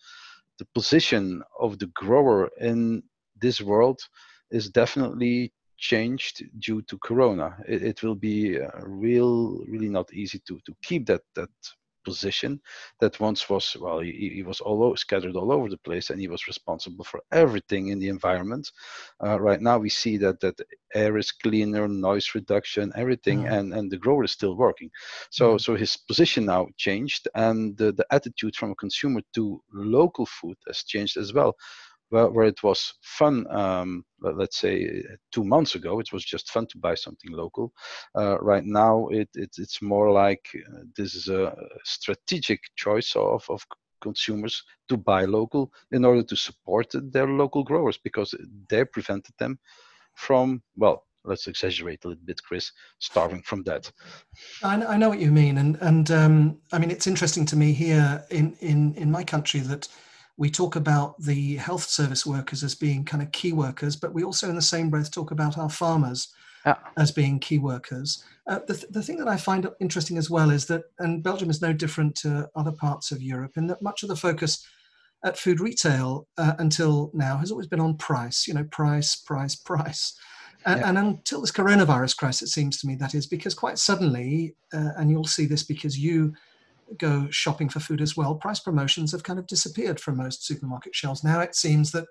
the 0.59 0.67
position 0.75 1.43
of 1.61 1.79
the 1.79 1.87
grower 1.89 2.51
in 2.61 3.03
this 3.41 3.61
world 3.61 4.01
is 4.51 4.69
definitely 4.69 5.53
changed 5.79 6.45
due 6.61 6.81
to 6.83 6.97
corona 6.99 7.57
it, 7.67 7.83
it 7.83 8.03
will 8.05 8.15
be 8.15 8.61
uh, 8.61 8.69
real 8.85 9.59
really 9.67 9.89
not 9.89 10.13
easy 10.15 10.39
to 10.47 10.61
to 10.65 10.73
keep 10.81 11.05
that 11.07 11.23
that 11.35 11.51
position 12.05 12.61
that 13.01 13.19
once 13.21 13.49
was 13.49 13.77
well 13.81 14.01
he, 14.01 14.31
he 14.35 14.43
was 14.43 14.61
all 14.61 14.83
over, 14.83 14.97
scattered 14.97 15.37
all 15.37 15.53
over 15.53 15.69
the 15.69 15.79
place 15.79 16.11
and 16.11 16.21
he 16.21 16.29
was 16.29 16.47
responsible 16.47 17.05
for 17.05 17.21
everything 17.33 17.89
in 17.89 17.99
the 17.99 18.09
environment 18.09 18.71
uh, 19.25 19.41
right 19.41 19.61
now 19.61 19.79
we 19.79 19.89
see 19.89 20.17
that 20.17 20.41
that 20.41 20.61
air 20.95 21.17
is 21.17 21.33
cleaner 21.33 21.89
noise 21.89 22.35
reduction 22.35 22.93
everything 22.97 23.45
mm. 23.45 23.53
and 23.53 23.73
and 23.75 23.91
the 23.91 23.99
grower 23.99 24.25
is 24.25 24.33
still 24.33 24.57
working 24.57 24.91
so 25.31 25.55
mm. 25.55 25.61
so 25.61 25.75
his 25.75 25.97
position 25.97 26.45
now 26.45 26.67
changed 26.77 27.29
and 27.35 27.77
the, 27.79 27.93
the 27.93 28.07
attitude 28.11 28.55
from 28.57 28.73
a 28.73 28.77
consumer 28.77 29.21
to 29.35 29.63
local 29.73 30.27
food 30.27 30.57
has 30.67 30.83
changed 30.83 31.17
as 31.17 31.33
well 31.33 31.55
where, 32.13 32.29
where 32.29 32.47
it 32.47 32.63
was 32.63 32.93
fun, 33.01 33.47
um, 33.51 34.05
let's 34.21 34.59
say 34.59 35.03
two 35.33 35.45
months 35.45 35.75
ago, 35.77 35.99
it 35.99 36.13
was 36.13 36.25
just 36.25 36.51
fun 36.51 36.67
to 36.67 36.79
buy 36.79 36.95
something 36.95 37.33
local. 37.33 37.73
Uh, 38.15 38.39
right 38.41 38.67
now, 38.67 39.09
it, 39.09 39.31
it, 39.35 39.51
it's 39.57 39.81
more 39.81 40.11
like 40.13 40.45
uh, 40.55 40.83
this 40.95 41.15
is 41.15 41.29
a 41.29 41.57
strategic 41.85 42.61
choice 42.77 43.17
of, 43.17 43.43
of 43.49 43.65
consumers 44.03 44.63
to 44.91 44.97
buy 44.99 45.25
local 45.25 45.73
in 45.93 46.05
order 46.05 46.23
to 46.23 46.37
support 46.37 46.93
their 46.93 47.27
local 47.27 47.65
growers 47.65 47.99
because 48.05 48.35
they 48.69 48.85
prevented 48.85 49.35
them 49.39 49.59
from, 50.15 50.63
well, 50.77 51.07
let's 51.25 51.47
exaggerate 51.47 52.05
a 52.05 52.09
little 52.09 52.25
bit, 52.27 52.43
Chris, 52.43 52.73
starving 52.99 53.41
from 53.41 53.63
that. 53.63 53.91
I 54.63 54.77
know, 54.77 54.87
I 54.87 54.97
know 54.99 55.09
what 55.09 55.21
you 55.21 55.31
mean, 55.31 55.57
and 55.57 55.79
and 55.81 56.11
um, 56.11 56.59
I 56.73 56.79
mean 56.79 56.91
it's 56.91 57.07
interesting 57.07 57.47
to 57.47 57.57
me 57.57 57.73
here 57.73 58.25
in 58.31 58.57
in 58.61 58.95
in 58.95 59.11
my 59.11 59.25
country 59.25 59.61
that 59.61 59.89
we 60.37 60.51
talk 60.51 60.77
about 60.77 61.21
the 61.21 61.57
health 61.57 61.85
service 61.85 62.25
workers 62.25 62.65
as 62.65 62.75
being 62.75 63.05
kind 63.05 63.23
of 63.23 63.33
key 63.33 63.53
workers, 63.53 63.97
but 63.97 64.15
we 64.15 64.25
also, 64.25 64.49
in 64.49 64.57
the 64.57 64.63
same 64.63 64.91
breath, 64.91 65.11
talk 65.11 65.31
about 65.31 65.59
our 65.59 65.71
farmers 65.71 66.33
yeah. 66.65 66.77
as 66.97 67.13
being 67.13 67.39
key 67.39 67.59
workers. 67.59 68.25
Uh, 68.47 68.61
the, 68.67 68.75
th- 68.75 68.93
the 68.93 69.03
thing 69.03 69.19
that 69.19 69.29
I 69.29 69.37
find 69.37 69.69
interesting 69.81 70.17
as 70.17 70.31
well 70.31 70.51
is 70.51 70.67
that, 70.67 70.85
and 70.99 71.23
Belgium 71.23 71.51
is 71.51 71.63
no 71.63 71.73
different 71.73 72.15
to 72.17 72.49
other 72.57 72.73
parts 72.73 73.13
of 73.13 73.23
Europe, 73.23 73.53
in 73.57 73.67
that 73.69 73.83
much 73.83 74.03
of 74.03 74.09
the 74.09 74.17
focus 74.17 74.67
at 75.25 75.39
food 75.39 75.61
retail 75.61 76.27
uh, 76.39 76.55
until 76.59 77.11
now 77.15 77.37
has 77.37 77.51
always 77.51 77.67
been 77.69 77.81
on 77.81 77.97
price, 77.97 78.49
you 78.49 78.55
know, 78.55 78.65
price, 78.65 79.15
price, 79.15 79.55
price. 79.55 80.19
And, 80.65 80.81
yeah. 80.81 80.89
and, 80.89 80.99
until 80.99 81.41
this 81.41 81.53
coronavirus 81.53 82.17
crisis, 82.17 82.51
it 82.51 82.53
seems 82.53 82.79
to 82.81 82.87
me 82.87 82.95
that 82.97 83.15
is 83.15 83.27
because 83.27 83.55
quite 83.55 83.79
suddenly, 83.79 84.55
uh, 84.73 84.91
and 84.97 85.11
you'll 85.11 85.25
see 85.25 85.47
this 85.47 85.63
because 85.63 85.99
you 85.99 86.35
go 86.99 87.29
shopping 87.31 87.69
for 87.69 87.81
food 87.81 88.01
as 88.01 88.17
well, 88.17 88.35
price 88.35 88.61
promotions 88.61 89.13
have 89.13 89.23
kind 89.23 89.39
of 89.39 89.47
disappeared 89.47 90.01
from 90.01 90.17
most 90.17 90.47
supermarket 90.47 90.95
shelves. 90.95 91.25
Now 91.25 91.41
it 91.41 91.55
seems 91.55 91.93
that 91.93 92.07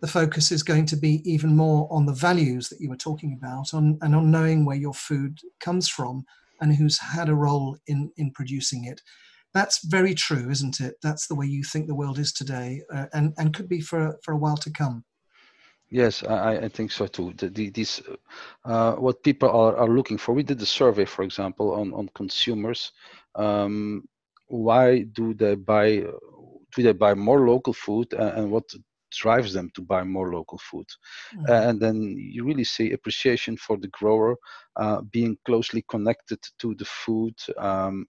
the 0.00 0.06
focus 0.06 0.52
is 0.52 0.62
going 0.62 0.86
to 0.86 0.96
be 0.96 1.22
even 1.30 1.56
more 1.56 1.88
on 1.90 2.06
the 2.06 2.12
values 2.12 2.68
that 2.68 2.80
you 2.80 2.90
were 2.90 2.96
talking 2.96 3.32
about 3.32 3.72
on, 3.72 3.98
and 4.02 4.14
on 4.14 4.30
knowing 4.30 4.64
where 4.64 4.76
your 4.76 4.94
food 4.94 5.40
comes 5.60 5.88
from 5.88 6.24
and 6.60 6.74
who's 6.74 6.98
had 6.98 7.28
a 7.28 7.34
role 7.34 7.76
in, 7.86 8.10
in 8.16 8.30
producing 8.32 8.84
it. 8.84 9.00
That's 9.54 9.84
very 9.86 10.14
true, 10.14 10.50
isn't 10.50 10.80
it? 10.80 10.96
That's 11.02 11.26
the 11.26 11.34
way 11.34 11.46
you 11.46 11.64
think 11.64 11.86
the 11.86 11.94
world 11.94 12.18
is 12.18 12.32
today 12.32 12.82
uh, 12.94 13.06
and, 13.14 13.32
and 13.38 13.54
could 13.54 13.68
be 13.68 13.80
for, 13.80 14.18
for 14.22 14.32
a 14.32 14.36
while 14.36 14.58
to 14.58 14.70
come. 14.70 15.04
Yes, 15.88 16.24
I, 16.24 16.56
I 16.56 16.68
think 16.68 16.90
so 16.90 17.06
too. 17.06 17.32
The, 17.36 17.48
the, 17.48 17.70
these, 17.70 18.02
uh, 18.64 18.94
what 18.94 19.22
people 19.22 19.48
are, 19.50 19.76
are 19.76 19.88
looking 19.88 20.18
for. 20.18 20.34
We 20.34 20.42
did 20.42 20.60
a 20.60 20.66
survey, 20.66 21.04
for 21.04 21.22
example, 21.22 21.72
on, 21.74 21.92
on 21.94 22.10
consumers 22.14 22.92
um, 23.36 24.02
why 24.48 25.02
do 25.12 25.34
they 25.34 25.54
buy 25.54 26.02
do 26.74 26.82
they 26.82 26.92
buy 26.92 27.14
more 27.14 27.46
local 27.48 27.72
food 27.72 28.12
and 28.14 28.50
what 28.50 28.64
drives 29.12 29.52
them 29.52 29.70
to 29.74 29.80
buy 29.82 30.02
more 30.02 30.32
local 30.32 30.58
food 30.58 30.86
mm-hmm. 31.34 31.50
and 31.50 31.80
then 31.80 32.14
you 32.18 32.44
really 32.44 32.64
see 32.64 32.92
appreciation 32.92 33.56
for 33.56 33.76
the 33.78 33.88
grower 33.88 34.36
uh, 34.76 35.00
being 35.12 35.36
closely 35.44 35.84
connected 35.88 36.38
to 36.58 36.74
the 36.74 36.84
food 36.84 37.34
um, 37.58 38.06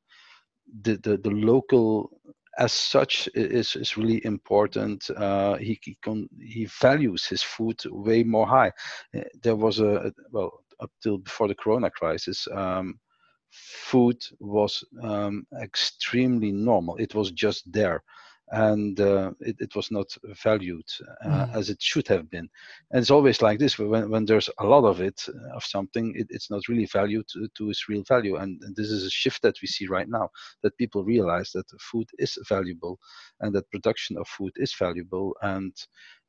the, 0.81 0.97
the 0.97 1.17
the 1.17 1.29
local 1.29 2.09
as 2.57 2.71
such 2.71 3.29
is 3.33 3.75
is 3.75 3.97
really 3.97 4.23
important. 4.25 5.09
Uh, 5.11 5.55
he 5.57 5.79
he, 5.83 5.97
con- 6.03 6.29
he 6.39 6.65
values 6.81 7.25
his 7.25 7.43
food 7.43 7.79
way 7.85 8.23
more 8.23 8.47
high. 8.47 8.71
Uh, 9.15 9.21
there 9.43 9.55
was 9.55 9.79
a 9.79 10.11
well 10.31 10.63
up 10.79 10.91
till 11.01 11.17
before 11.17 11.47
the 11.47 11.55
Corona 11.55 11.89
crisis. 11.89 12.47
Um, 12.53 12.99
food 13.51 14.17
was 14.39 14.83
um, 15.01 15.45
extremely 15.61 16.51
normal. 16.51 16.97
It 16.97 17.15
was 17.15 17.31
just 17.31 17.71
there 17.71 18.03
and 18.51 18.99
uh, 19.01 19.31
it, 19.41 19.57
it, 19.59 19.75
was 19.75 19.91
not 19.91 20.07
valued 20.43 20.85
uh, 21.25 21.29
mm. 21.29 21.55
as 21.55 21.69
it 21.69 21.81
should 21.81 22.07
have 22.07 22.29
been. 22.29 22.47
And 22.91 23.01
it's 23.01 23.11
always 23.11 23.41
like 23.41 23.59
this 23.59 23.77
when, 23.77 24.09
when 24.09 24.25
there's 24.25 24.49
a 24.59 24.65
lot 24.65 24.85
of 24.85 25.01
it, 25.01 25.21
uh, 25.27 25.55
of 25.55 25.63
something, 25.63 26.13
it, 26.15 26.27
it's 26.29 26.49
not 26.49 26.67
really 26.69 26.85
valued 26.85 27.27
to, 27.33 27.47
to, 27.57 27.69
its 27.69 27.89
real 27.89 28.03
value. 28.07 28.37
And, 28.37 28.61
and, 28.63 28.75
this 28.75 28.89
is 28.89 29.05
a 29.05 29.09
shift 29.09 29.41
that 29.41 29.55
we 29.61 29.67
see 29.67 29.87
right 29.87 30.07
now 30.07 30.29
that 30.63 30.77
people 30.77 31.03
realize 31.03 31.51
that 31.51 31.65
food 31.81 32.07
is 32.19 32.37
valuable 32.47 32.99
and 33.41 33.53
that 33.53 33.69
production 33.69 34.17
of 34.17 34.27
food 34.27 34.53
is 34.55 34.73
valuable. 34.73 35.35
And 35.41 35.73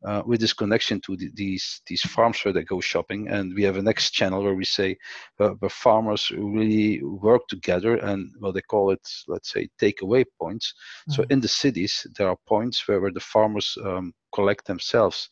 uh, 0.04 0.22
with 0.24 0.40
this 0.40 0.52
connection 0.52 1.00
to 1.00 1.16
the, 1.16 1.30
these 1.34 1.82
these 1.86 2.02
farms 2.02 2.44
where 2.44 2.54
they 2.54 2.62
go 2.62 2.80
shopping, 2.80 3.28
and 3.28 3.54
we 3.54 3.64
have 3.64 3.76
a 3.76 3.82
next 3.82 4.12
channel 4.12 4.42
where 4.42 4.54
we 4.54 4.64
say 4.64 4.96
uh, 5.40 5.54
the 5.60 5.68
farmers 5.68 6.30
really 6.30 7.02
work 7.02 7.42
together, 7.48 7.96
and 7.96 8.30
well, 8.40 8.52
they 8.52 8.60
call 8.62 8.90
it 8.90 9.06
let's 9.26 9.52
say 9.52 9.68
takeaway 9.80 10.24
points. 10.40 10.72
Mm-hmm. 10.72 11.12
So 11.12 11.26
in 11.30 11.40
the 11.40 11.48
cities, 11.48 12.06
there 12.16 12.28
are 12.28 12.38
points 12.46 12.86
where, 12.86 13.00
where 13.00 13.12
the 13.12 13.20
farmers 13.20 13.76
um, 13.84 14.12
collect 14.32 14.66
themselves 14.66 15.28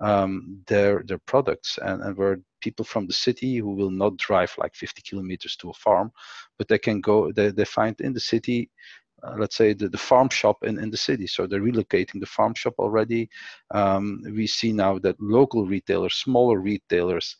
um, 0.00 0.62
their 0.66 1.02
their 1.06 1.18
products, 1.18 1.78
and, 1.82 2.02
and 2.02 2.16
where 2.16 2.38
people 2.60 2.84
from 2.84 3.06
the 3.06 3.12
city 3.12 3.58
who 3.58 3.74
will 3.74 3.90
not 3.90 4.16
drive 4.16 4.52
like 4.58 4.74
50 4.74 5.02
kilometers 5.02 5.54
to 5.56 5.70
a 5.70 5.74
farm, 5.74 6.10
but 6.56 6.66
they 6.66 6.78
can 6.78 7.00
go. 7.00 7.30
They 7.32 7.50
they 7.50 7.64
find 7.64 8.00
in 8.00 8.12
the 8.12 8.20
city 8.20 8.70
uh, 9.22 9.34
let's 9.38 9.56
say 9.56 9.72
the, 9.72 9.88
the 9.88 9.98
farm 9.98 10.28
shop 10.28 10.58
in, 10.64 10.78
in 10.78 10.90
the 10.90 10.96
city 10.96 11.26
so 11.26 11.46
they're 11.46 11.60
relocating 11.60 12.20
the 12.20 12.26
farm 12.26 12.54
shop 12.54 12.74
already 12.78 13.28
um, 13.72 14.22
we 14.34 14.46
see 14.46 14.72
now 14.72 14.98
that 14.98 15.20
local 15.20 15.66
retailers 15.66 16.14
smaller 16.14 16.60
retailers 16.60 17.36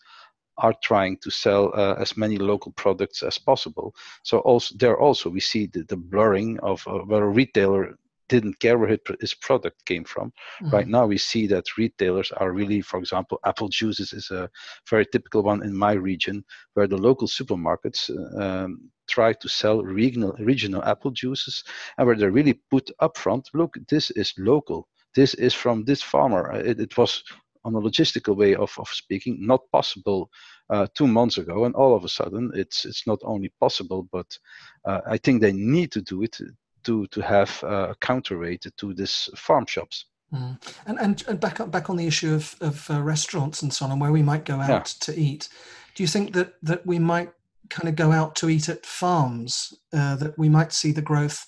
are 0.58 0.74
trying 0.82 1.16
to 1.18 1.30
sell 1.30 1.72
uh, 1.74 1.94
as 2.00 2.16
many 2.16 2.36
local 2.36 2.72
products 2.72 3.22
as 3.22 3.38
possible 3.38 3.94
so 4.22 4.38
also 4.40 4.74
there 4.78 4.98
also 4.98 5.30
we 5.30 5.40
see 5.40 5.66
the, 5.66 5.82
the 5.84 5.96
blurring 5.96 6.58
of 6.60 6.82
uh, 6.86 6.98
where 6.98 7.24
a 7.24 7.28
retailer 7.28 7.96
didn't 8.28 8.60
care 8.60 8.78
where 8.78 8.96
his 9.20 9.34
product 9.34 9.84
came 9.84 10.04
from. 10.04 10.32
Mm-hmm. 10.62 10.70
Right 10.70 10.88
now, 10.88 11.06
we 11.06 11.18
see 11.18 11.46
that 11.48 11.76
retailers 11.76 12.30
are 12.32 12.52
really, 12.52 12.80
for 12.80 12.98
example, 12.98 13.40
apple 13.44 13.68
juices 13.68 14.12
is 14.12 14.30
a 14.30 14.48
very 14.88 15.06
typical 15.06 15.42
one 15.42 15.62
in 15.62 15.76
my 15.76 15.92
region, 15.92 16.44
where 16.74 16.86
the 16.86 16.96
local 16.96 17.26
supermarkets 17.26 18.10
uh, 18.10 18.64
um, 18.64 18.90
try 19.08 19.32
to 19.32 19.48
sell 19.48 19.82
regional 19.82 20.32
regional 20.38 20.84
apple 20.84 21.10
juices. 21.10 21.64
And 21.96 22.06
where 22.06 22.16
they 22.16 22.26
really 22.26 22.60
put 22.70 22.90
up 23.00 23.16
front, 23.16 23.48
look 23.54 23.76
this 23.88 24.10
is 24.10 24.32
local. 24.38 24.88
This 25.14 25.34
is 25.34 25.54
from 25.54 25.84
this 25.84 26.02
farmer. 26.02 26.52
It, 26.52 26.80
it 26.80 26.96
was 26.96 27.24
on 27.64 27.74
a 27.74 27.80
logistical 27.80 28.36
way 28.36 28.54
of, 28.54 28.72
of 28.78 28.88
speaking 28.88 29.36
not 29.40 29.60
possible 29.72 30.30
uh, 30.70 30.86
two 30.94 31.06
months 31.06 31.38
ago. 31.38 31.64
And 31.64 31.74
all 31.74 31.94
of 31.96 32.04
a 32.04 32.08
sudden 32.08 32.50
it's 32.54 32.84
it's 32.84 33.06
not 33.06 33.18
only 33.24 33.52
possible 33.60 34.08
but 34.12 34.38
uh, 34.84 35.00
i 35.06 35.16
think 35.18 35.40
they 35.40 35.52
need 35.52 35.90
to 35.92 36.02
do 36.02 36.22
it 36.22 36.38
to 36.84 37.06
to 37.06 37.20
have 37.20 37.62
uh, 37.64 37.88
a 37.90 37.94
counter 37.96 38.36
rate 38.36 38.66
to 38.76 38.94
this 38.94 39.28
farm 39.36 39.66
shops. 39.66 40.06
Mm. 40.32 40.60
and, 40.86 40.98
and 41.00 41.24
and 41.26 41.40
back 41.40 41.58
up 41.58 41.70
back 41.70 41.88
on 41.88 41.96
the 41.96 42.06
issue 42.06 42.34
of, 42.34 42.54
of 42.60 42.90
uh, 42.90 43.00
restaurants 43.00 43.62
and 43.62 43.72
so 43.72 43.86
on 43.86 43.98
where 43.98 44.12
we 44.12 44.22
might 44.22 44.44
go 44.44 44.60
out 44.60 44.68
yeah. 44.68 44.82
to 45.06 45.18
eat 45.18 45.48
do 45.94 46.02
you 46.02 46.06
think 46.06 46.34
that 46.34 46.52
that 46.62 46.84
we 46.84 46.98
might 46.98 47.32
kind 47.70 47.88
of 47.88 47.96
go 47.96 48.12
out 48.12 48.34
to 48.36 48.48
eat 48.48 48.68
at 48.68 48.84
farms 48.86 49.74
uh, 49.92 50.16
that 50.16 50.38
we 50.38 50.48
might 50.48 50.72
see 50.72 50.92
the 50.92 51.02
growth 51.02 51.46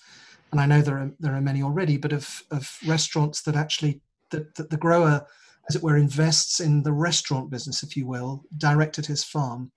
and 0.53 0.61
i 0.61 0.67
know 0.67 0.81
there 0.81 0.99
are 0.99 1.11
there 1.21 1.35
are 1.35 1.41
many 1.41 1.63
already 1.63 1.97
but 1.97 2.13
of 2.13 2.43
of 2.51 2.79
restaurants 2.87 3.43
that 3.43 3.57
actually 3.57 4.01
that, 4.31 4.55
that 4.55 4.71
the 4.71 4.77
grower 4.77 5.25
as 5.69 5.77
it 5.77 5.83
were 5.83 5.97
invests 5.97 6.61
in 6.61 6.83
the 6.83 6.93
restaurant 6.93 7.51
business 7.51 7.83
if 7.83 7.97
you 7.97 8.07
will 8.07 8.45
direct 8.59 8.99
at 8.99 9.07
his 9.07 9.25
farm 9.25 9.71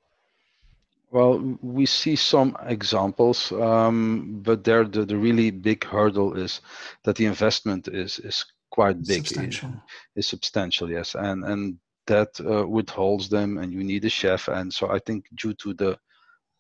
well 1.11 1.39
we 1.61 1.85
see 1.85 2.15
some 2.15 2.55
examples 2.65 3.51
um, 3.53 4.39
but 4.43 4.63
there 4.63 4.85
the, 4.85 5.05
the 5.05 5.17
really 5.17 5.51
big 5.51 5.83
hurdle 5.83 6.35
is 6.35 6.61
that 7.03 7.15
the 7.15 7.25
investment 7.25 7.87
is 7.87 8.19
is 8.19 8.45
quite 8.71 8.97
big 9.05 9.27
substantial. 9.27 9.69
is 10.15 10.27
substantial 10.27 10.89
yes 10.89 11.15
and 11.15 11.43
and 11.45 11.77
that 12.05 12.29
uh, 12.41 12.67
withholds 12.67 13.29
them 13.29 13.59
and 13.59 13.71
you 13.71 13.83
need 13.83 14.03
a 14.03 14.09
chef 14.09 14.47
and 14.47 14.73
so 14.73 14.89
i 14.89 14.99
think 14.99 15.25
due 15.35 15.53
to 15.53 15.73
the 15.75 15.97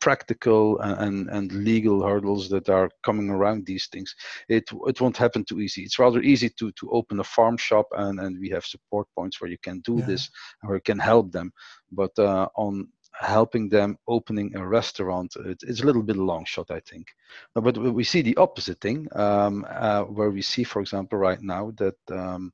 practical 0.03 0.79
and, 0.81 1.29
and 1.29 1.51
legal 1.53 2.05
hurdles 2.05 2.49
that 2.49 2.67
are 2.67 2.89
coming 3.03 3.29
around 3.29 3.65
these 3.65 3.87
things, 3.93 4.13
it 4.49 4.65
it 4.89 4.99
won't 4.99 5.23
happen 5.23 5.43
too 5.45 5.59
easy. 5.65 5.81
It's 5.83 5.99
rather 6.05 6.21
easy 6.21 6.49
to 6.59 6.71
to 6.79 6.85
open 6.91 7.19
a 7.19 7.31
farm 7.35 7.57
shop 7.67 7.87
and 8.03 8.19
and 8.19 8.33
we 8.43 8.49
have 8.55 8.65
support 8.65 9.07
points 9.17 9.39
where 9.39 9.51
you 9.53 9.61
can 9.67 9.79
do 9.91 9.95
yeah. 9.97 10.07
this 10.09 10.29
or 10.63 10.75
you 10.75 10.81
can 10.81 10.99
help 10.99 11.31
them. 11.31 11.47
But 11.91 12.13
uh, 12.19 12.47
on 12.65 12.73
helping 13.13 13.69
them 13.69 13.97
opening 14.07 14.49
a 14.55 14.67
restaurant 14.79 15.31
it, 15.45 15.59
it's 15.69 15.81
a 15.81 15.85
little 15.85 16.01
bit 16.01 16.17
a 16.17 16.29
long 16.31 16.43
shot 16.45 16.69
i 16.71 16.81
think 16.89 17.05
but 17.53 17.77
we 17.77 18.03
see 18.03 18.23
the 18.23 18.35
opposite 18.37 18.79
thing 18.81 19.07
um, 19.13 19.65
uh, 19.69 20.01
where 20.17 20.31
we 20.31 20.41
see 20.41 20.63
for 20.63 20.81
example 20.81 21.19
right 21.19 21.41
now 21.41 21.71
that 21.77 21.99
um, 22.11 22.51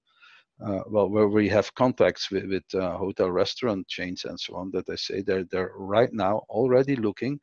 uh, 0.65 0.81
well, 0.87 1.09
where 1.09 1.27
we 1.27 1.47
have 1.49 1.73
contacts 1.75 2.31
with, 2.31 2.45
with 2.45 2.63
uh, 2.73 2.97
hotel 2.97 3.31
restaurant 3.31 3.87
chains 3.87 4.25
and 4.25 4.39
so 4.39 4.55
on, 4.55 4.71
that 4.71 4.85
they 4.85 4.95
say 4.95 5.21
they're, 5.21 5.45
they're 5.51 5.71
right 5.75 6.11
now 6.11 6.43
already 6.49 6.95
looking 6.95 7.39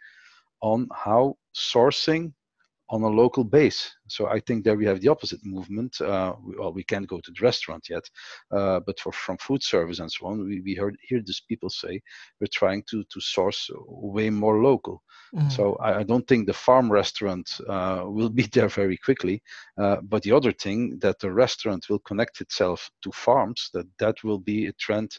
on 0.61 0.89
how 0.95 1.37
sourcing 1.55 2.33
on 2.89 3.03
a 3.03 3.09
local 3.09 3.45
base. 3.45 3.93
So 4.09 4.27
I 4.27 4.41
think 4.41 4.65
there 4.65 4.77
we 4.77 4.87
have 4.87 5.01
the 5.01 5.09
opposite 5.09 5.45
movement. 5.45 6.01
Uh, 6.01 6.35
well, 6.59 6.73
we 6.73 6.85
can't 6.85 7.09
go 7.09 7.21
to 7.21 7.31
the 7.33 7.43
restaurant 7.43 7.89
yet, 7.91 8.09
uh, 8.53 8.81
but 8.81 9.01
for 9.01 9.13
from 9.13 9.39
food 9.39 9.63
service 9.63 9.99
and 9.99 10.11
so 10.11 10.27
on, 10.27 10.45
we, 10.47 10.61
we 10.61 10.75
heard 10.75 10.97
hear 11.03 11.21
these 11.21 11.43
people 11.49 11.69
say 11.69 12.01
we're 12.41 12.47
trying 12.53 12.83
to 12.91 13.05
to 13.05 13.21
source 13.21 13.71
way 13.87 14.31
more 14.31 14.63
local. 14.63 15.03
Mm. 15.35 15.51
So 15.51 15.75
I, 15.77 15.99
I, 15.99 16.03
don't 16.05 16.27
think 16.29 16.47
the 16.47 16.53
farm 16.53 16.91
restaurant 16.91 17.61
uh, 17.69 18.05
will 18.07 18.31
be 18.31 18.45
there 18.53 18.69
very 18.69 18.97
quickly. 18.97 19.43
Uh, 19.77 19.97
but 20.03 20.23
the 20.23 20.33
other 20.33 20.53
thing 20.53 20.99
that 21.01 21.19
the 21.19 21.33
restaurant 21.33 21.87
will 21.91 21.99
connect 22.01 22.41
itself 22.41 22.89
to 23.03 23.11
farms, 23.13 23.71
that 23.75 23.87
that 23.99 24.23
will 24.23 24.39
be 24.39 24.67
a 24.67 24.73
trend 24.75 25.19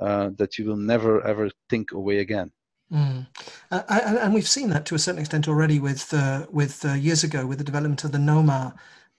uh, 0.00 0.30
that 0.38 0.56
you 0.56 0.64
will 0.64 0.76
never 0.76 1.24
ever 1.26 1.50
think 1.68 1.92
away 1.92 2.18
again. 2.18 2.50
Mm. 2.92 3.26
Uh, 3.70 3.82
and 3.88 4.34
we've 4.34 4.48
seen 4.48 4.68
that 4.70 4.84
to 4.86 4.94
a 4.94 4.98
certain 4.98 5.20
extent 5.20 5.48
already 5.48 5.80
with 5.80 6.12
uh, 6.12 6.46
with 6.50 6.84
uh, 6.84 6.92
years 6.92 7.24
ago 7.24 7.46
with 7.46 7.58
the 7.58 7.64
development 7.64 8.04
of 8.04 8.12
the 8.12 8.18
Noma 8.18 8.74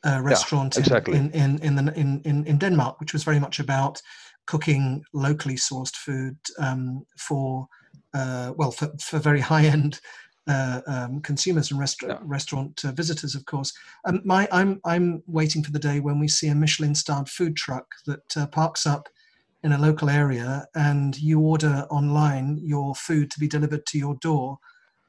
uh, 0.05 0.19
restaurant 0.21 0.75
yeah, 0.75 0.81
exactly. 0.81 1.17
in, 1.17 1.31
in, 1.31 1.59
in, 1.63 1.75
the, 1.75 1.93
in, 1.95 2.21
in, 2.21 2.45
in 2.45 2.57
Denmark, 2.57 2.99
which 2.99 3.13
was 3.13 3.23
very 3.23 3.39
much 3.39 3.59
about 3.59 4.01
cooking 4.45 5.03
locally 5.13 5.55
sourced 5.55 5.95
food 5.95 6.37
um, 6.59 7.05
for 7.17 7.67
uh, 8.13 8.53
well 8.57 8.71
for, 8.71 8.91
for 8.99 9.17
very 9.17 9.39
high 9.39 9.65
end 9.65 9.99
uh, 10.47 10.81
um, 10.87 11.21
consumers 11.21 11.71
and 11.71 11.79
rest- 11.79 12.03
yeah. 12.05 12.19
restaurant 12.21 12.83
uh, 12.85 12.91
visitors, 12.91 13.33
of 13.33 13.45
course. 13.45 13.73
Um, 14.05 14.21
my, 14.25 14.47
I'm 14.51 14.81
I'm 14.85 15.23
waiting 15.25 15.63
for 15.63 15.71
the 15.71 15.79
day 15.79 15.99
when 15.99 16.19
we 16.19 16.27
see 16.27 16.49
a 16.49 16.55
Michelin-starred 16.55 17.29
food 17.29 17.55
truck 17.55 17.87
that 18.05 18.37
uh, 18.37 18.47
parks 18.47 18.85
up 18.85 19.07
in 19.63 19.71
a 19.71 19.77
local 19.77 20.09
area 20.09 20.67
and 20.75 21.17
you 21.17 21.39
order 21.39 21.87
online 21.89 22.59
your 22.61 22.93
food 22.95 23.31
to 23.31 23.39
be 23.39 23.47
delivered 23.47 23.85
to 23.85 23.97
your 23.97 24.15
door 24.15 24.59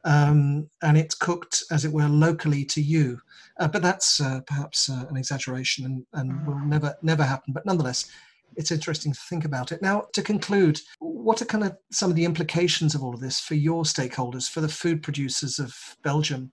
um, 0.05 0.69
and 0.83 0.97
it's 0.97 1.15
cooked 1.15 1.65
as 1.71 1.85
it 1.85 1.93
were 1.93 2.09
locally 2.09 2.65
to 2.67 2.81
you. 2.81 3.21
Uh, 3.59 3.69
but 3.69 3.83
that's 3.83 4.21
uh, 4.21 4.41
perhaps 4.47 4.91
uh, 4.91 5.07
an 5.09 5.17
exaggeration 5.17 5.85
and, 5.87 6.07
and 6.13 6.47
will 6.47 6.59
never 6.59 6.95
never 7.03 7.25
happen. 7.25 7.53
But 7.53 7.67
nonetheless 7.67 8.11
it's 8.57 8.71
interesting 8.71 9.13
to 9.13 9.21
think 9.29 9.45
about 9.45 9.73
it. 9.73 9.83
Now 9.83 10.07
to 10.13 10.23
conclude 10.23 10.81
what 11.01 11.43
are 11.43 11.47
kind 11.47 11.65
of 11.65 11.77
some 11.91 12.11
of 12.11 12.17
the 12.17 12.25
implications 12.25 12.95
of 12.95 13.03
all 13.03 13.15
of 13.15 13.21
this 13.21 13.41
for 13.41 13.55
your 13.55 13.83
stakeholders 13.83 14.49
for 14.49 14.61
the 14.61 14.69
food 14.69 15.03
producers 15.03 15.59
of 15.59 15.75
belgium? 16.03 16.53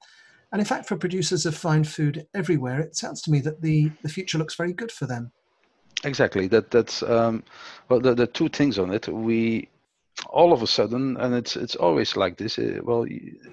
And 0.52 0.60
in 0.60 0.66
fact 0.66 0.88
for 0.88 0.98
producers 0.98 1.46
of 1.46 1.56
fine 1.56 1.84
food 1.84 2.26
everywhere 2.34 2.80
it 2.80 2.96
sounds 2.96 3.22
to 3.24 3.32
me 3.32 3.40
that 3.42 3.62
the, 3.62 3.92
the 4.02 4.10
future 4.10 4.38
looks 4.38 4.56
very 4.56 4.74
good 4.74 4.92
for 4.92 5.06
them 5.06 5.32
Exactly. 6.04 6.48
That 6.48 6.72
that's 6.72 7.04
um, 7.04 7.44
well. 7.90 8.00
The, 8.00 8.16
the 8.16 8.28
two 8.28 8.50
things 8.50 8.80
on 8.80 8.92
it. 8.92 9.08
We 9.08 9.70
all 10.30 10.54
of 10.54 10.62
a 10.64 10.68
sudden, 10.68 11.18
and 11.18 11.36
it's 11.36 11.56
it's 11.56 11.76
always 11.76 12.16
like 12.16 12.38
this. 12.38 12.58
Uh, 12.58 12.80
well, 12.84 13.06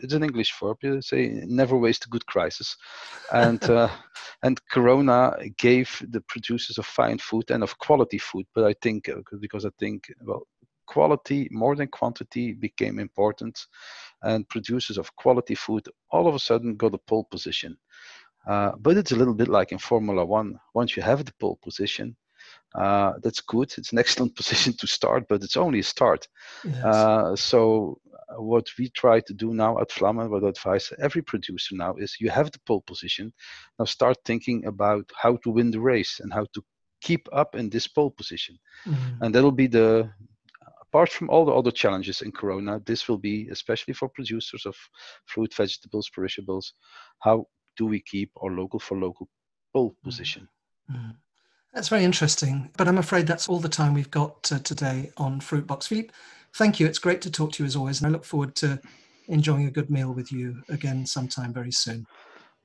it's 0.02 0.14
an 0.14 0.22
English 0.24 0.54
verb. 0.60 0.78
You 0.82 1.02
say 1.02 1.42
never 1.46 1.76
waste 1.76 2.06
a 2.06 2.08
good 2.08 2.24
crisis, 2.26 2.76
and 3.32 3.62
uh, 3.70 3.88
and 4.42 4.60
Corona 4.70 5.36
gave 5.58 6.02
the 6.10 6.20
producers 6.22 6.78
of 6.78 6.86
fine 6.86 7.18
food 7.18 7.50
and 7.50 7.62
of 7.62 7.78
quality 7.78 8.18
food. 8.18 8.46
But 8.54 8.64
I 8.64 8.74
think 8.82 9.08
uh, 9.08 9.16
because 9.40 9.66
I 9.66 9.70
think 9.78 10.10
well, 10.22 10.46
quality 10.86 11.48
more 11.50 11.76
than 11.76 11.88
quantity 11.88 12.54
became 12.54 12.98
important, 12.98 13.66
and 14.22 14.48
producers 14.48 14.96
of 14.96 15.14
quality 15.16 15.54
food 15.54 15.86
all 16.10 16.26
of 16.26 16.34
a 16.34 16.38
sudden 16.38 16.76
got 16.76 16.94
a 16.94 16.98
pole 16.98 17.24
position. 17.30 17.76
Uh, 18.46 18.72
but 18.78 18.96
it's 18.96 19.12
a 19.12 19.16
little 19.16 19.34
bit 19.34 19.48
like 19.48 19.72
in 19.72 19.78
Formula 19.78 20.24
One. 20.24 20.58
Once 20.74 20.96
you 20.96 21.02
have 21.02 21.24
the 21.24 21.34
pole 21.38 21.58
position, 21.62 22.16
uh, 22.74 23.14
that's 23.22 23.40
good. 23.40 23.72
It's 23.76 23.92
an 23.92 23.98
excellent 24.04 24.36
position 24.36 24.74
to 24.78 24.86
start, 24.86 25.26
but 25.28 25.42
it's 25.42 25.56
only 25.56 25.80
a 25.80 25.84
start. 25.84 26.26
Yes. 26.64 26.84
Uh, 26.84 27.36
so 27.36 28.00
uh, 28.06 28.42
what 28.42 28.66
we 28.78 28.90
try 28.90 29.20
to 29.20 29.34
do 29.34 29.54
now 29.54 29.78
at 29.78 29.90
Vlammen, 29.90 30.30
what 30.30 30.44
I 30.44 30.48
advise 30.48 30.92
every 31.02 31.22
producer 31.22 31.74
now 31.76 31.94
is 31.96 32.16
you 32.20 32.30
have 32.30 32.50
the 32.50 32.60
pole 32.66 32.82
position. 32.86 33.32
Now 33.78 33.86
start 33.86 34.18
thinking 34.24 34.66
about 34.66 35.10
how 35.16 35.36
to 35.44 35.50
win 35.50 35.70
the 35.70 35.80
race 35.80 36.20
and 36.20 36.32
how 36.32 36.46
to 36.54 36.62
keep 37.00 37.28
up 37.32 37.54
in 37.54 37.70
this 37.70 37.86
pole 37.86 38.10
position. 38.10 38.58
Mm-hmm. 38.86 39.24
And 39.24 39.34
that'll 39.34 39.52
be 39.52 39.68
the 39.68 40.10
apart 40.82 41.10
from 41.10 41.28
all 41.30 41.44
the 41.44 41.52
other 41.52 41.70
challenges 41.70 42.22
in 42.22 42.32
Corona, 42.32 42.80
this 42.86 43.08
will 43.08 43.18
be 43.18 43.48
especially 43.50 43.94
for 43.94 44.08
producers 44.08 44.64
of 44.64 44.74
fruit, 45.26 45.52
vegetables, 45.54 46.08
perishables. 46.08 46.72
How 47.20 47.46
do 47.76 47.86
we 47.86 48.00
keep 48.00 48.30
our 48.42 48.50
local 48.50 48.80
for 48.80 48.98
local 48.98 49.28
pole 49.72 49.90
mm-hmm. 49.90 50.08
position? 50.08 50.48
Mm-hmm. 50.90 51.10
That's 51.74 51.88
very 51.88 52.04
interesting. 52.04 52.70
But 52.76 52.88
I'm 52.88 52.98
afraid 52.98 53.26
that's 53.26 53.48
all 53.48 53.60
the 53.60 53.68
time 53.68 53.94
we've 53.94 54.10
got 54.10 54.50
uh, 54.52 54.58
today 54.60 55.10
on 55.16 55.40
Fruitbox. 55.40 55.88
Filip, 55.88 56.12
thank 56.54 56.80
you. 56.80 56.86
It's 56.86 56.98
great 56.98 57.20
to 57.22 57.30
talk 57.30 57.52
to 57.52 57.62
you 57.62 57.66
as 57.66 57.76
always. 57.76 58.00
And 58.00 58.08
I 58.08 58.10
look 58.10 58.24
forward 58.24 58.54
to 58.56 58.80
enjoying 59.28 59.66
a 59.66 59.70
good 59.70 59.90
meal 59.90 60.12
with 60.12 60.32
you 60.32 60.62
again 60.68 61.06
sometime 61.06 61.52
very 61.52 61.72
soon. 61.72 62.06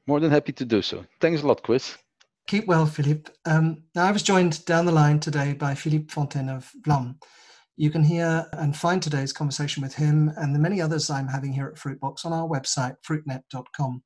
More 0.08 0.20
than 0.20 0.32
happy 0.32 0.52
to 0.54 0.66
do 0.66 0.82
so. 0.82 1.06
Thanks 1.20 1.44
a 1.44 1.48
lot, 1.48 1.64
Chris. 1.64 1.98
Keep 2.48 2.68
well, 2.68 2.86
Filip. 2.86 3.30
Um, 3.46 3.84
now, 3.96 4.06
I 4.06 4.12
was 4.12 4.24
joined 4.24 4.66
down 4.66 4.86
the 4.86 4.92
line 4.92 5.20
today 5.20 5.54
by 5.54 5.76
Filip 5.76 6.12
Fontaine 6.12 6.50
of 6.50 6.70
Vlam. 6.86 7.16
You 7.78 7.90
can 7.90 8.04
hear 8.04 8.46
and 8.54 8.76
find 8.76 9.02
today's 9.02 9.34
conversation 9.34 9.82
with 9.82 9.96
him 9.96 10.32
and 10.38 10.54
the 10.54 10.60
many 10.60 10.82
others 10.82 11.10
I'm 11.10 11.28
having 11.28 11.54
here 11.54 11.68
at 11.68 11.76
Fruitbox 11.76 12.26
on 12.26 12.34
our 12.34 12.48
website, 12.48 12.96
fruitnet.com. 13.08 14.04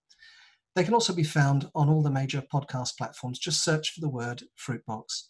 They 0.77 0.83
can 0.83 0.93
also 0.93 1.15
be 1.15 1.23
found 1.23 1.67
on 1.73 1.89
all 1.89 2.03
the 2.03 2.11
major 2.11 2.43
podcast 2.53 2.97
platforms. 2.99 3.39
Just 3.39 3.63
search 3.63 3.93
for 3.93 3.99
the 3.99 4.09
word 4.09 4.43
Fruitbox. 4.63 5.23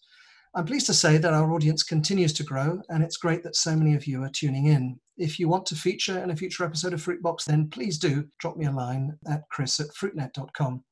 I'm 0.54 0.66
pleased 0.66 0.88
to 0.88 0.94
say 0.94 1.18
that 1.18 1.34
our 1.34 1.54
audience 1.54 1.84
continues 1.84 2.34
to 2.34 2.44
grow, 2.44 2.82
and 2.90 3.02
it's 3.02 3.16
great 3.16 3.44
that 3.44 3.56
so 3.56 3.74
many 3.74 3.96
of 3.96 4.06
you 4.08 4.22
are 4.24 4.30
tuning 4.30 4.66
in. 4.66 5.00
If 5.16 5.40
you 5.40 5.48
want 5.48 5.66
to 5.68 5.76
feature 5.76 6.22
in 6.22 6.32
a 6.32 6.36
future 6.36 6.66
episode 6.66 6.92
of 6.92 7.02
Fruitbox, 7.02 7.46
then 7.46 7.70
please 7.70 7.98
do 7.98 8.28
drop 8.40 8.58
me 8.58 8.66
a 8.66 8.72
line 8.74 9.18
at 9.26 9.44
chris 9.50 9.80
at 9.80 9.88
fruitnet.com. 9.96 10.84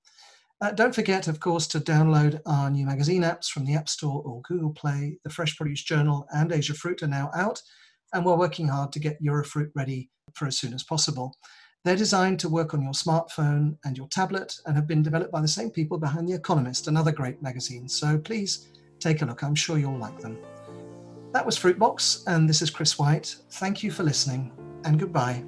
Uh, 0.61 0.71
don't 0.71 0.95
forget, 0.95 1.27
of 1.27 1.41
course, 1.41 1.67
to 1.67 1.81
download 1.81 2.39
our 2.45 2.69
new 2.69 2.85
magazine 2.85 3.23
apps 3.23 3.47
from 3.47 3.65
the 3.65 3.75
App 3.75 3.89
Store 3.89 4.23
or 4.23 4.41
Google 4.43 4.71
Play. 4.71 5.19
The 5.25 5.31
Fresh 5.31 5.57
Produce 5.57 5.83
Journal 5.83 6.25
and 6.33 6.53
Asia 6.53 6.75
Fruit 6.75 7.03
are 7.03 7.07
now 7.07 7.29
out, 7.35 7.61
and 8.13 8.23
we're 8.23 8.37
working 8.37 8.69
hard 8.69 8.93
to 8.93 8.99
get 8.99 9.21
Eurofruit 9.21 9.71
ready 9.75 10.09
for 10.33 10.47
as 10.47 10.57
soon 10.57 10.73
as 10.73 10.85
possible. 10.85 11.35
They're 11.85 11.95
designed 11.95 12.39
to 12.39 12.49
work 12.49 12.73
on 12.73 12.81
your 12.81 12.93
smartphone 12.93 13.77
and 13.85 13.95
your 13.95 14.07
tablet 14.07 14.57
and 14.65 14.75
have 14.75 14.87
been 14.87 15.03
developed 15.03 15.31
by 15.31 15.39
the 15.39 15.47
same 15.47 15.69
people 15.69 15.99
behind 15.99 16.27
The 16.27 16.33
Economist, 16.33 16.87
another 16.87 17.11
great 17.11 17.43
magazine. 17.43 17.87
So 17.87 18.17
please 18.17 18.69
take 18.99 19.21
a 19.21 19.25
look. 19.25 19.43
I'm 19.43 19.53
sure 19.53 19.77
you'll 19.77 19.99
like 19.99 20.19
them. 20.19 20.39
That 21.31 21.45
was 21.45 21.59
Fruitbox, 21.59 22.23
and 22.25 22.49
this 22.49 22.63
is 22.63 22.71
Chris 22.71 22.97
White. 22.97 23.35
Thank 23.51 23.83
you 23.83 23.91
for 23.91 24.01
listening, 24.01 24.51
and 24.83 24.99
goodbye. 24.99 25.43